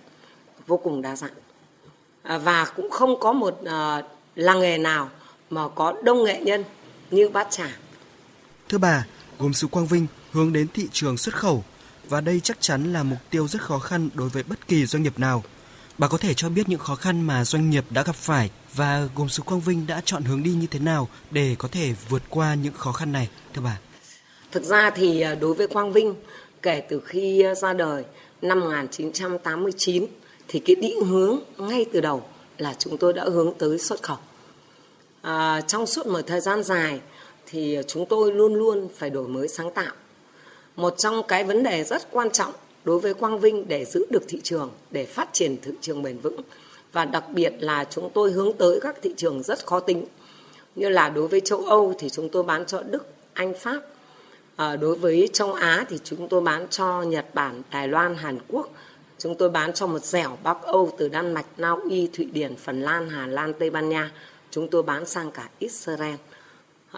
vô 0.67 0.77
cùng 0.77 1.01
đa 1.01 1.15
dạng. 1.15 1.33
À, 2.23 2.37
và 2.37 2.65
cũng 2.75 2.89
không 2.89 3.19
có 3.19 3.33
một 3.33 3.59
làng 4.35 4.59
nghề 4.59 4.77
nào 4.77 5.09
mà 5.49 5.67
có 5.75 5.93
đông 6.03 6.23
nghệ 6.23 6.41
nhân 6.41 6.63
như 7.11 7.29
bát 7.29 7.47
tràng. 7.51 7.71
Thưa 8.69 8.77
bà, 8.77 9.05
gốm 9.39 9.53
sứ 9.53 9.67
Quang 9.67 9.87
Vinh 9.87 10.07
hướng 10.31 10.53
đến 10.53 10.67
thị 10.73 10.87
trường 10.91 11.17
xuất 11.17 11.35
khẩu 11.35 11.63
và 12.09 12.21
đây 12.21 12.39
chắc 12.39 12.57
chắn 12.61 12.93
là 12.93 13.03
mục 13.03 13.19
tiêu 13.29 13.47
rất 13.47 13.61
khó 13.61 13.79
khăn 13.79 14.09
đối 14.13 14.29
với 14.29 14.43
bất 14.43 14.67
kỳ 14.67 14.85
doanh 14.85 15.03
nghiệp 15.03 15.19
nào. 15.19 15.43
Bà 15.97 16.07
có 16.07 16.17
thể 16.17 16.33
cho 16.33 16.49
biết 16.49 16.69
những 16.69 16.79
khó 16.79 16.95
khăn 16.95 17.21
mà 17.21 17.45
doanh 17.45 17.69
nghiệp 17.69 17.85
đã 17.89 18.03
gặp 18.03 18.15
phải 18.15 18.49
và 18.73 19.07
gồm 19.15 19.29
sứ 19.29 19.43
Quang 19.43 19.61
Vinh 19.61 19.87
đã 19.87 20.01
chọn 20.05 20.23
hướng 20.23 20.43
đi 20.43 20.51
như 20.51 20.67
thế 20.71 20.79
nào 20.79 21.07
để 21.31 21.55
có 21.59 21.67
thể 21.71 21.93
vượt 22.09 22.21
qua 22.29 22.53
những 22.55 22.73
khó 22.73 22.91
khăn 22.91 23.11
này, 23.11 23.29
thưa 23.53 23.61
bà? 23.61 23.79
Thực 24.51 24.63
ra 24.63 24.89
thì 24.89 25.21
à, 25.21 25.35
đối 25.35 25.53
với 25.53 25.67
Quang 25.67 25.93
Vinh, 25.93 26.15
kể 26.61 26.81
từ 26.89 26.99
khi 27.05 27.41
à, 27.41 27.55
ra 27.55 27.73
đời 27.73 28.03
năm 28.41 28.59
1989 28.59 30.05
thì 30.47 30.59
cái 30.59 30.75
định 30.75 31.05
hướng 31.05 31.39
ngay 31.57 31.85
từ 31.93 32.01
đầu 32.01 32.23
là 32.57 32.75
chúng 32.79 32.97
tôi 32.97 33.13
đã 33.13 33.23
hướng 33.23 33.53
tới 33.57 33.79
xuất 33.79 34.03
khẩu. 34.03 34.17
À, 35.21 35.61
trong 35.61 35.85
suốt 35.85 36.07
một 36.07 36.21
thời 36.27 36.41
gian 36.41 36.63
dài 36.63 36.99
thì 37.45 37.77
chúng 37.87 38.05
tôi 38.05 38.31
luôn 38.31 38.53
luôn 38.53 38.87
phải 38.97 39.09
đổi 39.09 39.27
mới 39.27 39.47
sáng 39.47 39.73
tạo. 39.73 39.93
Một 40.79 40.97
trong 40.97 41.21
cái 41.27 41.43
vấn 41.43 41.63
đề 41.63 41.83
rất 41.83 42.11
quan 42.11 42.31
trọng 42.31 42.53
đối 42.83 42.99
với 42.99 43.13
Quang 43.13 43.39
Vinh 43.39 43.67
để 43.67 43.85
giữ 43.85 44.05
được 44.09 44.23
thị 44.27 44.39
trường, 44.43 44.71
để 44.91 45.05
phát 45.05 45.29
triển 45.33 45.57
thị 45.61 45.71
trường 45.81 46.03
bền 46.03 46.17
vững 46.19 46.41
và 46.91 47.05
đặc 47.05 47.23
biệt 47.29 47.53
là 47.59 47.85
chúng 47.89 48.09
tôi 48.13 48.31
hướng 48.31 48.53
tới 48.53 48.79
các 48.81 48.95
thị 49.01 49.13
trường 49.17 49.43
rất 49.43 49.65
khó 49.65 49.79
tính 49.79 50.05
như 50.75 50.89
là 50.89 51.09
đối 51.09 51.27
với 51.27 51.41
châu 51.41 51.59
Âu 51.59 51.93
thì 51.99 52.09
chúng 52.09 52.29
tôi 52.29 52.43
bán 52.43 52.65
cho 52.65 52.83
Đức, 52.83 53.05
Anh, 53.33 53.53
Pháp 53.59 53.81
À, 54.59 54.75
đối 54.75 54.95
với 54.95 55.29
châu 55.33 55.53
Á 55.53 55.85
thì 55.89 55.99
chúng 56.03 56.27
tôi 56.29 56.41
bán 56.41 56.67
cho 56.69 57.01
Nhật 57.01 57.25
Bản, 57.33 57.61
Đài 57.71 57.87
Loan, 57.87 58.15
Hàn 58.15 58.37
Quốc. 58.47 58.69
Chúng 59.17 59.35
tôi 59.35 59.49
bán 59.49 59.73
cho 59.73 59.87
một 59.87 60.03
dẻo 60.03 60.37
Bắc 60.43 60.61
Âu 60.61 60.95
từ 60.97 61.09
Đan 61.09 61.33
Mạch, 61.33 61.45
Na 61.57 61.69
Uy, 61.69 62.09
Thụy 62.13 62.25
Điển, 62.25 62.55
Phần 62.55 62.81
Lan, 62.81 63.09
Hà 63.09 63.27
Lan, 63.27 63.53
Tây 63.59 63.69
Ban 63.69 63.89
Nha. 63.89 64.11
Chúng 64.51 64.67
tôi 64.67 64.83
bán 64.83 65.05
sang 65.05 65.31
cả 65.31 65.49
Israel. 65.59 66.15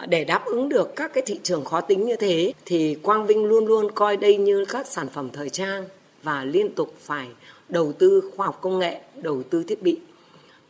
Để 0.08 0.24
đáp 0.24 0.44
ứng 0.44 0.68
được 0.68 0.96
các 0.96 1.12
cái 1.14 1.22
thị 1.26 1.40
trường 1.42 1.64
khó 1.64 1.80
tính 1.80 2.04
như 2.04 2.16
thế 2.16 2.52
thì 2.64 2.94
Quang 3.02 3.26
Vinh 3.26 3.44
luôn 3.44 3.66
luôn 3.66 3.90
coi 3.94 4.16
đây 4.16 4.36
như 4.36 4.64
các 4.64 4.86
sản 4.86 5.08
phẩm 5.08 5.28
thời 5.32 5.50
trang 5.50 5.84
và 6.22 6.44
liên 6.44 6.74
tục 6.74 6.94
phải 7.00 7.28
đầu 7.68 7.92
tư 7.92 8.30
khoa 8.36 8.46
học 8.46 8.58
công 8.60 8.78
nghệ, 8.78 9.00
đầu 9.14 9.42
tư 9.50 9.64
thiết 9.68 9.82
bị. 9.82 9.98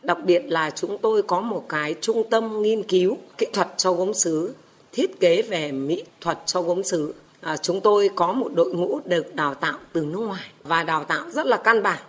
Đặc 0.01 0.17
biệt 0.25 0.41
là 0.47 0.69
chúng 0.69 0.97
tôi 0.97 1.21
có 1.21 1.41
một 1.41 1.65
cái 1.69 1.95
trung 2.01 2.29
tâm 2.29 2.61
nghiên 2.61 2.83
cứu 2.83 3.17
kỹ 3.37 3.45
thuật 3.53 3.67
cho 3.77 3.93
gốm 3.93 4.13
sứ 4.13 4.53
thiết 4.91 5.19
kế 5.19 5.41
về 5.41 5.71
mỹ 5.71 6.03
thuật 6.21 6.39
cho 6.45 6.61
gốm 6.61 6.83
sứ 6.83 7.13
à, 7.41 7.57
chúng 7.57 7.81
tôi 7.81 8.09
có 8.15 8.33
một 8.33 8.51
đội 8.55 8.73
ngũ 8.73 8.99
được 9.05 9.35
đào 9.35 9.53
tạo 9.53 9.77
từ 9.93 10.01
nước 10.01 10.19
ngoài 10.19 10.51
và 10.63 10.83
đào 10.83 11.03
tạo 11.03 11.29
rất 11.29 11.45
là 11.45 11.57
căn 11.57 11.83
bản 11.83 11.99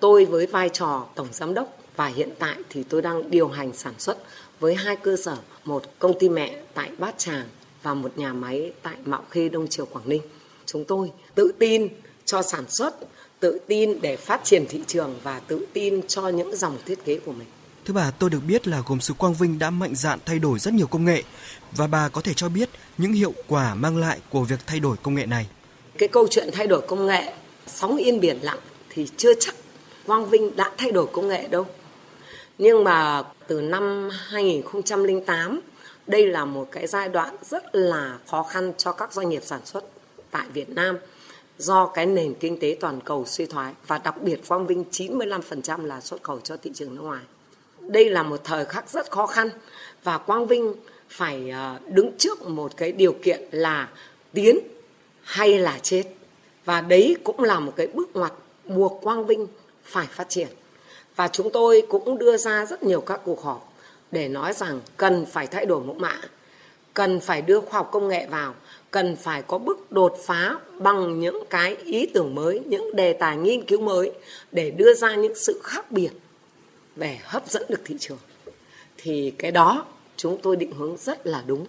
tôi 0.00 0.24
với 0.24 0.46
vai 0.46 0.68
trò 0.68 1.06
tổng 1.14 1.28
giám 1.32 1.54
đốc 1.54 1.76
và 1.96 2.06
hiện 2.06 2.30
tại 2.38 2.56
thì 2.70 2.82
tôi 2.82 3.02
đang 3.02 3.30
điều 3.30 3.48
hành 3.48 3.72
sản 3.72 3.94
xuất 3.98 4.18
với 4.60 4.74
hai 4.74 4.96
cơ 4.96 5.16
sở 5.24 5.36
một 5.64 5.82
công 5.98 6.18
ty 6.18 6.28
mẹ 6.28 6.56
tại 6.74 6.90
bát 6.98 7.18
tràng 7.18 7.48
và 7.82 7.94
một 7.94 8.18
nhà 8.18 8.32
máy 8.32 8.72
tại 8.82 8.96
mạo 9.04 9.22
khê 9.30 9.48
đông 9.48 9.68
triều 9.68 9.86
quảng 9.86 10.08
ninh 10.08 10.22
chúng 10.66 10.84
tôi 10.84 11.10
tự 11.34 11.52
tin 11.58 11.88
cho 12.24 12.42
sản 12.42 12.64
xuất 12.68 12.94
tự 13.40 13.58
tin 13.66 14.00
để 14.00 14.16
phát 14.16 14.40
triển 14.44 14.66
thị 14.68 14.80
trường 14.86 15.14
và 15.22 15.40
tự 15.40 15.66
tin 15.72 16.06
cho 16.08 16.28
những 16.28 16.56
dòng 16.56 16.78
thiết 16.86 17.04
kế 17.04 17.18
của 17.18 17.32
mình 17.32 17.48
Thưa 17.84 17.94
bà, 17.94 18.10
tôi 18.10 18.30
được 18.30 18.40
biết 18.48 18.68
là 18.68 18.82
gồm 18.86 19.00
sứ 19.00 19.14
Quang 19.14 19.34
Vinh 19.34 19.58
đã 19.58 19.70
mạnh 19.70 19.94
dạn 19.94 20.18
thay 20.26 20.38
đổi 20.38 20.58
rất 20.58 20.74
nhiều 20.74 20.86
công 20.86 21.04
nghệ 21.04 21.22
và 21.72 21.86
bà 21.86 22.08
có 22.08 22.20
thể 22.20 22.34
cho 22.34 22.48
biết 22.48 22.68
những 22.98 23.12
hiệu 23.12 23.34
quả 23.48 23.74
mang 23.74 23.96
lại 23.96 24.18
của 24.30 24.40
việc 24.40 24.58
thay 24.66 24.80
đổi 24.80 24.96
công 25.02 25.14
nghệ 25.14 25.26
này. 25.26 25.46
Cái 25.98 26.08
câu 26.08 26.26
chuyện 26.30 26.48
thay 26.52 26.66
đổi 26.66 26.80
công 26.80 27.06
nghệ, 27.06 27.32
sóng 27.66 27.96
yên 27.96 28.20
biển 28.20 28.38
lặng 28.42 28.58
thì 28.90 29.08
chưa 29.16 29.32
chắc 29.40 29.54
Quang 30.06 30.30
Vinh 30.30 30.56
đã 30.56 30.70
thay 30.78 30.90
đổi 30.90 31.06
công 31.12 31.28
nghệ 31.28 31.48
đâu. 31.48 31.66
Nhưng 32.58 32.84
mà 32.84 33.22
từ 33.46 33.60
năm 33.60 34.08
2008, 34.28 35.60
đây 36.06 36.26
là 36.26 36.44
một 36.44 36.68
cái 36.72 36.86
giai 36.86 37.08
đoạn 37.08 37.36
rất 37.42 37.74
là 37.74 38.18
khó 38.26 38.42
khăn 38.42 38.72
cho 38.78 38.92
các 38.92 39.12
doanh 39.12 39.28
nghiệp 39.28 39.42
sản 39.44 39.60
xuất 39.64 39.84
tại 40.30 40.46
Việt 40.52 40.68
Nam 40.68 40.98
do 41.58 41.86
cái 41.86 42.06
nền 42.06 42.34
kinh 42.34 42.60
tế 42.60 42.76
toàn 42.80 43.00
cầu 43.00 43.24
suy 43.26 43.46
thoái 43.46 43.72
và 43.86 43.98
đặc 43.98 44.22
biệt 44.22 44.40
Quang 44.48 44.66
Vinh 44.66 44.84
95% 44.90 45.84
là 45.84 46.00
xuất 46.00 46.22
khẩu 46.22 46.40
cho 46.40 46.56
thị 46.56 46.70
trường 46.74 46.94
nước 46.94 47.02
ngoài. 47.02 47.22
Đây 47.80 48.10
là 48.10 48.22
một 48.22 48.40
thời 48.44 48.64
khắc 48.64 48.90
rất 48.90 49.10
khó 49.10 49.26
khăn 49.26 49.48
và 50.04 50.18
Quang 50.18 50.46
Vinh 50.46 50.74
phải 51.08 51.50
ờ, 51.50 51.78
đứng 51.88 52.10
trước 52.18 52.48
một 52.48 52.76
cái 52.76 52.92
điều 52.92 53.12
kiện 53.12 53.42
là 53.50 53.88
tiến 54.32 54.58
hay 55.22 55.58
là 55.58 55.78
chết. 55.82 56.04
Và 56.64 56.80
đấy 56.80 57.16
cũng 57.24 57.40
là 57.40 57.60
một 57.60 57.72
cái 57.76 57.86
bước 57.86 58.16
ngoặt 58.16 58.32
buộc 58.64 59.00
Quang 59.02 59.26
Vinh 59.26 59.46
phải 59.84 60.06
phát 60.06 60.28
triển. 60.28 60.48
Và 61.16 61.28
chúng 61.28 61.50
tôi 61.50 61.82
cũng 61.88 62.18
đưa 62.18 62.36
ra 62.36 62.66
rất 62.66 62.82
nhiều 62.82 63.00
các 63.00 63.20
cuộc 63.24 63.42
họp 63.42 63.72
để 64.10 64.28
nói 64.28 64.52
rằng 64.52 64.80
cần 64.96 65.26
phải 65.26 65.46
thay 65.46 65.66
đổi 65.66 65.80
mẫu 65.80 65.94
mã, 65.94 66.20
cần 66.94 67.20
phải 67.20 67.42
đưa 67.42 67.60
khoa 67.60 67.78
học 67.78 67.88
công 67.92 68.08
nghệ 68.08 68.26
vào, 68.30 68.54
cần 68.90 69.16
phải 69.16 69.42
có 69.42 69.58
bước 69.58 69.92
đột 69.92 70.18
phá 70.24 70.58
bằng 70.72 71.20
những 71.20 71.44
cái 71.50 71.76
ý 71.76 72.06
tưởng 72.06 72.34
mới, 72.34 72.60
những 72.66 72.96
đề 72.96 73.12
tài 73.12 73.36
nghiên 73.36 73.64
cứu 73.64 73.80
mới 73.80 74.12
để 74.52 74.70
đưa 74.70 74.94
ra 74.94 75.14
những 75.14 75.34
sự 75.34 75.60
khác 75.64 75.90
biệt 75.90 76.10
về 76.96 77.18
hấp 77.22 77.50
dẫn 77.50 77.62
được 77.68 77.80
thị 77.84 77.96
trường. 77.98 78.18
Thì 78.96 79.32
cái 79.38 79.50
đó 79.50 79.86
chúng 80.16 80.38
tôi 80.42 80.56
định 80.56 80.72
hướng 80.72 80.96
rất 80.96 81.26
là 81.26 81.42
đúng. 81.46 81.66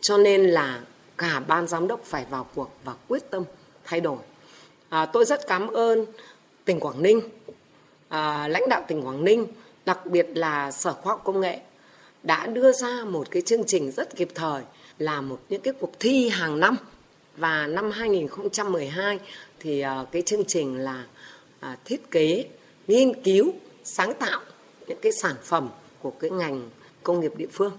Cho 0.00 0.16
nên 0.16 0.44
là 0.44 0.80
cả 1.18 1.40
ban 1.48 1.66
giám 1.66 1.88
đốc 1.88 2.04
phải 2.04 2.26
vào 2.30 2.46
cuộc 2.54 2.70
và 2.84 2.94
quyết 3.08 3.30
tâm 3.30 3.44
thay 3.84 4.00
đổi. 4.00 4.18
À, 4.88 5.06
tôi 5.06 5.24
rất 5.24 5.46
cảm 5.46 5.68
ơn 5.68 6.06
tỉnh 6.64 6.80
Quảng 6.80 7.02
Ninh, 7.02 7.20
à, 8.14 8.48
lãnh 8.48 8.68
đạo 8.68 8.84
tỉnh 8.88 9.06
Quảng 9.06 9.24
Ninh, 9.24 9.46
đặc 9.84 10.06
biệt 10.06 10.26
là 10.34 10.70
Sở 10.70 10.92
Khoa 10.92 11.12
học 11.12 11.20
Công 11.24 11.40
nghệ 11.40 11.58
đã 12.22 12.46
đưa 12.46 12.72
ra 12.72 13.04
một 13.04 13.30
cái 13.30 13.42
chương 13.42 13.64
trình 13.64 13.92
rất 13.92 14.16
kịp 14.16 14.28
thời 14.34 14.62
là 14.98 15.20
một 15.20 15.40
những 15.48 15.60
cái 15.60 15.74
cuộc 15.80 15.92
thi 16.00 16.28
hàng 16.28 16.60
năm. 16.60 16.76
Và 17.36 17.66
năm 17.66 17.90
2012 17.90 19.18
thì 19.60 19.80
à, 19.80 20.04
cái 20.12 20.22
chương 20.22 20.44
trình 20.44 20.78
là 20.78 21.04
à, 21.60 21.76
thiết 21.84 22.10
kế, 22.10 22.44
nghiên 22.86 23.22
cứu, 23.22 23.52
sáng 23.84 24.14
tạo 24.14 24.40
những 24.86 24.98
cái 25.02 25.12
sản 25.12 25.34
phẩm 25.42 25.70
của 26.02 26.10
cái 26.10 26.30
ngành 26.30 26.70
công 27.02 27.20
nghiệp 27.20 27.32
địa 27.36 27.48
phương. 27.52 27.72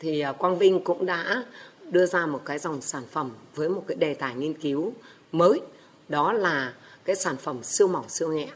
Thì 0.00 0.20
à, 0.20 0.32
Quang 0.32 0.58
Vinh 0.58 0.84
cũng 0.84 1.06
đã 1.06 1.44
đưa 1.90 2.06
ra 2.06 2.26
một 2.26 2.40
cái 2.44 2.58
dòng 2.58 2.80
sản 2.80 3.02
phẩm 3.10 3.30
với 3.54 3.68
một 3.68 3.84
cái 3.88 3.96
đề 3.96 4.14
tài 4.14 4.34
nghiên 4.34 4.54
cứu 4.54 4.92
mới. 5.32 5.60
Đó 6.08 6.32
là 6.32 6.72
cái 7.04 7.16
sản 7.16 7.36
phẩm 7.36 7.62
siêu 7.62 7.88
mỏng 7.88 8.08
siêu 8.08 8.32
nhẹ 8.32 8.48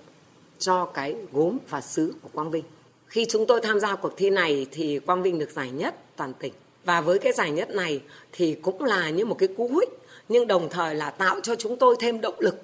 cho 0.58 0.84
cái 0.84 1.16
gốm 1.32 1.58
và 1.68 1.80
sứ 1.80 2.14
của 2.22 2.28
Quang 2.32 2.50
Vinh. 2.50 2.64
Khi 3.06 3.26
chúng 3.28 3.46
tôi 3.46 3.60
tham 3.60 3.80
gia 3.80 3.94
cuộc 3.94 4.12
thi 4.16 4.30
này 4.30 4.66
thì 4.70 4.98
Quang 4.98 5.22
Vinh 5.22 5.38
được 5.38 5.50
giải 5.50 5.70
nhất 5.70 5.94
toàn 6.16 6.32
tỉnh. 6.34 6.52
Và 6.84 7.00
với 7.00 7.18
cái 7.18 7.32
giải 7.32 7.50
nhất 7.50 7.70
này 7.70 8.00
thì 8.32 8.54
cũng 8.54 8.84
là 8.84 9.10
như 9.10 9.24
một 9.24 9.36
cái 9.38 9.48
cú 9.56 9.68
hích 9.68 9.88
nhưng 10.28 10.46
đồng 10.46 10.68
thời 10.70 10.94
là 10.94 11.10
tạo 11.10 11.40
cho 11.42 11.56
chúng 11.56 11.76
tôi 11.76 11.96
thêm 12.00 12.20
động 12.20 12.34
lực 12.38 12.62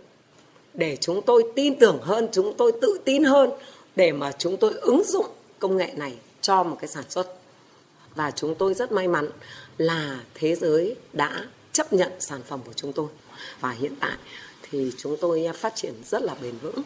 để 0.75 0.97
chúng 1.01 1.23
tôi 1.23 1.45
tin 1.55 1.79
tưởng 1.79 1.99
hơn, 2.03 2.29
chúng 2.33 2.55
tôi 2.57 2.73
tự 2.81 2.99
tin 3.05 3.25
hơn 3.25 3.51
để 3.97 4.13
mà 4.13 4.33
chúng 4.39 4.57
tôi 4.57 4.75
ứng 4.75 5.03
dụng 5.05 5.27
công 5.59 5.77
nghệ 5.77 5.93
này 5.97 6.15
cho 6.41 6.63
một 6.63 6.77
cái 6.81 6.89
sản 6.89 7.05
xuất. 7.09 7.27
Và 8.15 8.31
chúng 8.31 8.55
tôi 8.55 8.75
rất 8.75 8.93
may 8.93 9.09
mắn 9.09 9.31
là 9.79 10.21
thế 10.35 10.55
giới 10.55 10.97
đã 11.13 11.47
chấp 11.73 11.93
nhận 11.93 12.13
sản 12.19 12.41
phẩm 12.43 12.61
của 12.67 12.73
chúng 12.73 12.93
tôi. 12.93 13.07
Và 13.61 13.71
hiện 13.71 13.95
tại 14.01 14.17
thì 14.63 14.93
chúng 14.97 15.17
tôi 15.21 15.49
phát 15.55 15.75
triển 15.77 15.95
rất 16.07 16.23
là 16.23 16.35
bền 16.43 16.55
vững. 16.63 16.83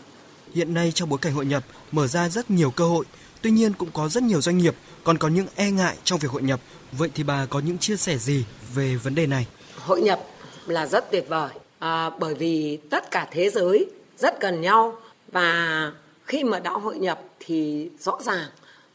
Hiện 0.54 0.74
nay 0.74 0.92
trong 0.94 1.08
bối 1.08 1.18
cảnh 1.22 1.32
hội 1.32 1.46
nhập 1.46 1.64
mở 1.92 2.06
ra 2.06 2.28
rất 2.28 2.50
nhiều 2.50 2.70
cơ 2.70 2.84
hội, 2.84 3.04
tuy 3.42 3.50
nhiên 3.50 3.72
cũng 3.72 3.90
có 3.92 4.08
rất 4.08 4.22
nhiều 4.22 4.40
doanh 4.40 4.58
nghiệp 4.58 4.74
còn 5.04 5.18
có 5.18 5.28
những 5.28 5.46
e 5.54 5.70
ngại 5.70 5.96
trong 6.04 6.18
việc 6.18 6.30
hội 6.30 6.42
nhập. 6.42 6.60
Vậy 6.92 7.10
thì 7.14 7.22
bà 7.22 7.46
có 7.46 7.60
những 7.60 7.78
chia 7.78 7.96
sẻ 7.96 8.18
gì 8.18 8.44
về 8.74 8.96
vấn 8.96 9.14
đề 9.14 9.26
này? 9.26 9.46
Hội 9.76 10.00
nhập 10.02 10.20
là 10.66 10.86
rất 10.86 11.10
tuyệt 11.10 11.24
vời 11.28 11.50
à, 11.78 12.10
bởi 12.10 12.34
vì 12.34 12.78
tất 12.90 13.10
cả 13.10 13.28
thế 13.30 13.50
giới 13.50 13.86
rất 14.18 14.40
gần 14.40 14.60
nhau 14.60 14.96
và 15.32 15.92
khi 16.24 16.44
mà 16.44 16.58
đã 16.58 16.70
hội 16.70 16.98
nhập 16.98 17.22
thì 17.40 17.90
rõ 18.00 18.18
ràng 18.22 18.48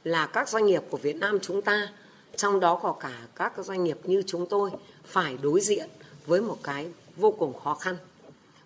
là 0.04 0.26
các 0.26 0.50
doanh 0.50 0.66
nghiệp 0.66 0.82
của 0.90 0.98
Việt 0.98 1.16
Nam 1.16 1.40
chúng 1.42 1.62
ta 1.62 1.88
trong 2.36 2.60
đó 2.60 2.80
có 2.84 2.92
cả 2.92 3.14
các 3.36 3.54
doanh 3.58 3.84
nghiệp 3.84 3.98
như 4.04 4.24
chúng 4.28 4.46
tôi 4.50 4.70
phải 5.06 5.38
đối 5.42 5.62
diện 5.62 5.90
với 6.26 6.42
một 6.42 6.58
cái 6.64 6.88
vô 7.18 7.32
cùng 7.32 7.54
khó 7.64 7.74
khăn 7.76 7.98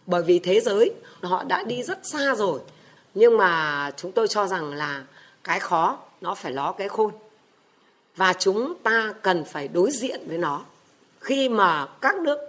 bởi 0.05 0.23
vì 0.23 0.39
thế 0.39 0.59
giới 0.59 0.91
họ 1.21 1.43
đã 1.43 1.63
đi 1.63 1.83
rất 1.83 1.99
xa 2.03 2.35
rồi 2.35 2.59
nhưng 3.13 3.37
mà 3.37 3.91
chúng 3.97 4.11
tôi 4.11 4.27
cho 4.27 4.47
rằng 4.47 4.73
là 4.73 5.03
cái 5.43 5.59
khó, 5.59 5.97
nó 6.21 6.35
phải 6.35 6.51
ló 6.51 6.71
cái 6.71 6.89
khôn. 6.89 7.11
Và 8.15 8.33
chúng 8.33 8.73
ta 8.83 9.13
cần 9.21 9.43
phải 9.45 9.67
đối 9.67 9.91
diện 9.91 10.21
với 10.27 10.37
nó. 10.37 10.61
Khi 11.21 11.49
mà 11.49 11.87
các 12.01 12.15
nước 12.15 12.39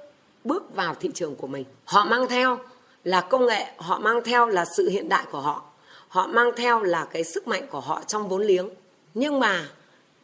bước 0.44 0.74
vào 0.74 0.94
thị 0.94 1.10
trường 1.14 1.36
của 1.36 1.46
mình, 1.46 1.64
họ 1.84 2.04
mang 2.04 2.28
theo 2.28 2.58
là 3.04 3.20
công 3.20 3.46
nghệ, 3.46 3.66
họ 3.78 3.98
mang 3.98 4.20
theo 4.24 4.46
là 4.46 4.64
sự 4.76 4.88
hiện 4.88 5.08
đại 5.08 5.24
của 5.30 5.40
họ 5.40 5.62
họ 6.08 6.26
mang 6.26 6.50
theo 6.56 6.82
là 6.82 7.04
cái 7.04 7.24
sức 7.24 7.48
mạnh 7.48 7.66
của 7.70 7.80
họ 7.80 8.02
trong 8.06 8.28
vốn 8.28 8.42
liếng. 8.42 8.68
Nhưng 9.14 9.40
mà 9.40 9.68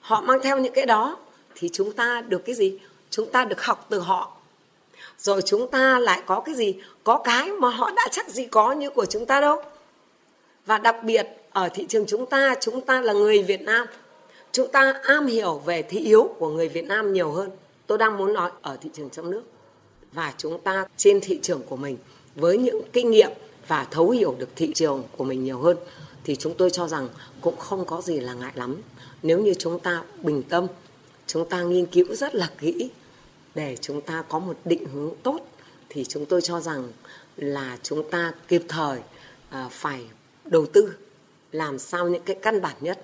họ 0.00 0.20
mang 0.20 0.38
theo 0.42 0.58
những 0.58 0.72
cái 0.72 0.86
đó 0.86 1.16
thì 1.54 1.68
chúng 1.72 1.92
ta 1.92 2.22
được 2.28 2.44
cái 2.44 2.54
gì? 2.54 2.78
Chúng 3.10 3.30
ta 3.30 3.44
được 3.44 3.62
học 3.62 3.86
từ 3.90 3.98
họ. 3.98 4.32
Rồi 5.18 5.42
chúng 5.42 5.70
ta 5.70 5.98
lại 5.98 6.22
có 6.26 6.40
cái 6.40 6.54
gì? 6.54 6.74
Có 7.04 7.18
cái 7.18 7.52
mà 7.52 7.68
họ 7.68 7.90
đã 7.96 8.08
chắc 8.10 8.28
gì 8.28 8.46
có 8.46 8.72
như 8.72 8.90
của 8.90 9.06
chúng 9.06 9.26
ta 9.26 9.40
đâu 9.40 9.62
và 10.66 10.78
đặc 10.78 10.96
biệt, 11.04 11.26
ở 11.50 11.68
thị 11.74 11.86
trường 11.88 12.06
chúng 12.06 12.26
ta 12.26 12.54
chúng 12.60 12.80
ta 12.80 13.00
là 13.00 13.12
người 13.12 13.42
việt 13.42 13.60
nam. 13.60 13.86
Chúng 14.52 14.72
ta 14.72 15.00
am 15.02 15.26
hiểu 15.26 15.58
về 15.58 15.82
thị 15.82 15.98
yếu 15.98 16.34
của 16.38 16.48
người 16.48 16.68
việt 16.68 16.84
nam 16.84 17.12
nhiều 17.12 17.30
hơn. 17.32 17.50
Tôi 17.86 17.98
đang 17.98 18.18
muốn 18.18 18.32
nói 18.32 18.50
ở 18.62 18.76
thị 18.80 18.90
trường 18.92 19.10
trong 19.10 19.30
nước. 19.30 19.42
Và 20.12 20.34
chúng 20.38 20.60
ta 20.60 20.86
trên 20.96 21.20
thị 21.20 21.38
trường 21.42 21.62
của 21.62 21.76
mình, 21.76 21.96
với 22.34 22.58
những 22.58 22.82
kinh 22.92 23.10
nghiệm 23.10 23.30
và 23.68 23.86
thấu 23.90 24.10
hiểu 24.10 24.34
được 24.38 24.48
thị 24.56 24.72
trường 24.74 25.02
của 25.16 25.24
mình 25.24 25.44
nhiều 25.44 25.58
hơn, 25.58 25.76
thì 26.24 26.36
chúng 26.36 26.54
tôi 26.54 26.70
cho 26.70 26.88
rằng 26.88 27.08
cũng 27.40 27.56
không 27.56 27.84
có 27.84 28.00
gì 28.00 28.20
là 28.20 28.34
ngại 28.34 28.52
lắm. 28.54 28.76
Nếu 29.22 29.38
như 29.38 29.54
chúng 29.54 29.80
ta 29.80 30.02
bình 30.22 30.42
tâm, 30.42 30.66
chúng 31.26 31.48
ta 31.48 31.62
nghiên 31.62 31.86
cứu 31.86 32.14
rất 32.14 32.34
là 32.34 32.50
kỹ 32.58 32.90
để 33.54 33.76
chúng 33.80 34.00
ta 34.00 34.24
có 34.28 34.38
một 34.38 34.56
định 34.64 34.86
hướng 34.94 35.10
tốt, 35.22 35.40
thì 35.88 36.04
chúng 36.04 36.26
tôi 36.26 36.40
cho 36.40 36.60
rằng 36.60 36.88
là 37.36 37.78
chúng 37.82 38.10
ta 38.10 38.32
kịp 38.48 38.62
thời 38.68 38.98
à, 39.50 39.68
phải 39.70 40.00
đầu 40.44 40.66
tư 40.66 40.94
làm 41.52 41.78
sao 41.78 42.08
những 42.08 42.22
cái 42.22 42.36
căn 42.42 42.60
bản 42.62 42.76
nhất 42.80 43.02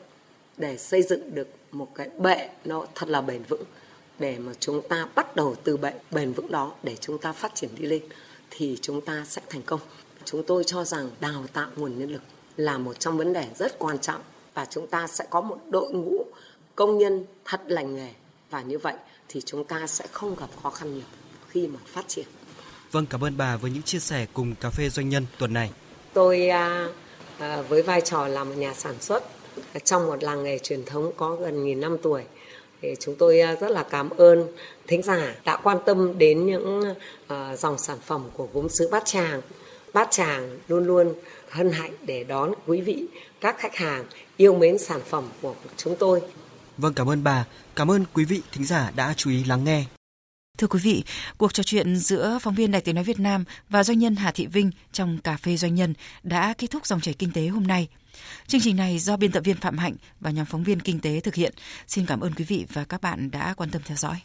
để 0.57 0.79
xây 0.79 1.03
dựng 1.03 1.35
được 1.35 1.49
một 1.73 1.89
cái 1.95 2.09
bệ 2.19 2.49
nó 2.65 2.87
thật 2.95 3.09
là 3.09 3.21
bền 3.21 3.43
vững 3.43 3.65
để 4.19 4.39
mà 4.39 4.53
chúng 4.61 4.89
ta 4.89 5.09
bắt 5.15 5.37
đầu 5.37 5.57
từ 5.65 5.77
bệ 5.77 5.93
bền 6.11 6.33
vững 6.33 6.51
đó 6.51 6.75
để 6.83 6.97
chúng 6.97 7.19
ta 7.19 7.33
phát 7.33 7.55
triển 7.55 7.71
đi 7.79 7.87
lên 7.87 8.03
thì 8.51 8.79
chúng 8.83 9.01
ta 9.01 9.25
sẽ 9.29 9.43
thành 9.49 9.63
công. 9.63 9.81
Chúng 10.25 10.43
tôi 10.47 10.65
cho 10.65 10.85
rằng 10.85 11.11
đào 11.21 11.45
tạo 11.53 11.69
nguồn 11.77 11.99
nhân 11.99 12.13
lực 12.13 12.23
là 12.57 12.79
một 12.79 13.01
trong 13.01 13.19
vấn 13.19 13.33
đề 13.33 13.47
rất 13.59 13.79
quan 13.79 13.99
trọng 13.99 14.21
và 14.55 14.67
chúng 14.71 14.87
ta 14.87 15.07
sẽ 15.07 15.25
có 15.31 15.41
một 15.41 15.59
đội 15.71 15.93
ngũ 15.93 16.25
công 16.75 16.99
nhân 16.99 17.25
thật 17.45 17.61
lành 17.67 17.95
nghề 17.95 18.09
và 18.51 18.63
như 18.63 18.79
vậy 18.79 18.95
thì 19.29 19.41
chúng 19.47 19.65
ta 19.65 19.87
sẽ 19.87 20.07
không 20.13 20.35
gặp 20.35 20.49
khó 20.63 20.71
khăn 20.71 20.95
nhiều 20.95 21.05
khi 21.49 21.67
mà 21.67 21.79
phát 21.87 22.09
triển. 22.09 22.27
Vâng, 22.93 23.07
cảm 23.07 23.25
ơn 23.25 23.37
bà 23.37 23.57
với 23.57 23.71
những 23.71 23.83
chia 23.83 23.99
sẻ 23.99 24.27
cùng 24.33 24.55
cà 24.55 24.71
phê 24.71 24.89
doanh 24.89 25.09
nhân 25.09 25.27
tuần 25.39 25.53
này. 25.53 25.71
Tôi 26.13 26.49
à, 26.49 26.89
À, 27.41 27.63
với 27.63 27.83
vai 27.83 28.01
trò 28.01 28.29
là 28.29 28.45
một 28.45 28.55
nhà 28.57 28.75
sản 28.75 28.95
xuất 29.01 29.25
à, 29.73 29.79
trong 29.79 30.07
một 30.07 30.23
làng 30.23 30.43
nghề 30.43 30.59
truyền 30.59 30.85
thống 30.85 31.13
có 31.17 31.37
gần 31.37 31.65
nghìn 31.65 31.81
năm 31.81 31.97
tuổi 32.03 32.23
thì 32.83 32.89
chúng 33.01 33.15
tôi 33.15 33.41
à, 33.41 33.57
rất 33.61 33.71
là 33.71 33.83
cảm 33.83 34.11
ơn 34.11 34.47
thính 34.87 35.03
giả 35.03 35.35
đã 35.45 35.57
quan 35.57 35.79
tâm 35.87 36.19
đến 36.19 36.47
những 36.47 36.95
dòng 37.57 37.79
sản 37.79 37.99
phẩm 38.07 38.25
của 38.37 38.49
gốm 38.53 38.69
sứ 38.69 38.89
Bát 38.89 39.03
Tràng. 39.07 39.41
Bát 39.93 40.09
Tràng 40.11 40.59
luôn 40.69 40.85
luôn 40.85 41.15
hân 41.49 41.73
hạnh 41.73 41.93
để 42.03 42.25
đón 42.25 42.55
quý 42.67 42.81
vị 42.81 43.07
các 43.41 43.57
khách 43.59 43.77
hàng 43.77 44.05
yêu 44.37 44.55
mến 44.55 44.79
sản 44.79 45.01
phẩm 45.09 45.25
của 45.43 45.55
chúng 45.77 45.97
tôi. 45.97 46.21
Vâng, 46.79 46.95
cảm 46.95 47.11
ơn 47.11 47.25
bà. 47.25 47.47
Cảm 47.77 47.91
ơn 47.91 48.05
quý 48.15 48.25
vị 48.25 48.43
thính 48.53 48.67
giả 48.67 48.93
đã 48.97 49.15
chú 49.17 49.31
ý 49.31 49.45
lắng 49.45 49.65
nghe. 49.65 49.85
Thưa 50.61 50.67
quý 50.67 50.81
vị, 50.83 51.05
cuộc 51.39 51.55
trò 51.55 51.63
chuyện 51.63 51.97
giữa 51.97 52.39
phóng 52.43 52.55
viên 52.55 52.71
Đài 52.71 52.81
Tiếng 52.81 52.95
Nói 52.95 53.05
Việt 53.05 53.21
Nam 53.21 53.45
và 53.69 53.85
doanh 53.85 53.99
nhân 53.99 54.17
Hà 54.17 54.31
Thị 54.31 54.47
Vinh 54.47 54.71
trong 54.93 55.19
Cà 55.19 55.37
phê 55.37 55.57
Doanh 55.57 55.75
nhân 55.75 55.95
đã 56.23 56.55
kết 56.59 56.71
thúc 56.71 56.87
dòng 56.87 57.01
chảy 57.01 57.15
kinh 57.15 57.33
tế 57.33 57.47
hôm 57.47 57.67
nay. 57.67 57.89
Chương 58.47 58.61
trình 58.61 58.77
này 58.77 58.99
do 58.99 59.17
biên 59.17 59.33
tập 59.33 59.41
viên 59.45 59.57
Phạm 59.57 59.79
Hạnh 59.79 59.95
và 60.21 60.31
nhóm 60.31 60.47
phóng 60.47 60.65
viên 60.65 60.81
kinh 60.81 61.01
tế 61.01 61.21
thực 61.21 61.35
hiện. 61.35 61.55
Xin 61.87 62.07
cảm 62.07 62.21
ơn 62.21 62.35
quý 62.35 62.45
vị 62.45 62.67
và 62.73 62.85
các 62.85 63.01
bạn 63.01 63.31
đã 63.31 63.55
quan 63.57 63.71
tâm 63.71 63.83
theo 63.85 63.97
dõi. 63.97 64.17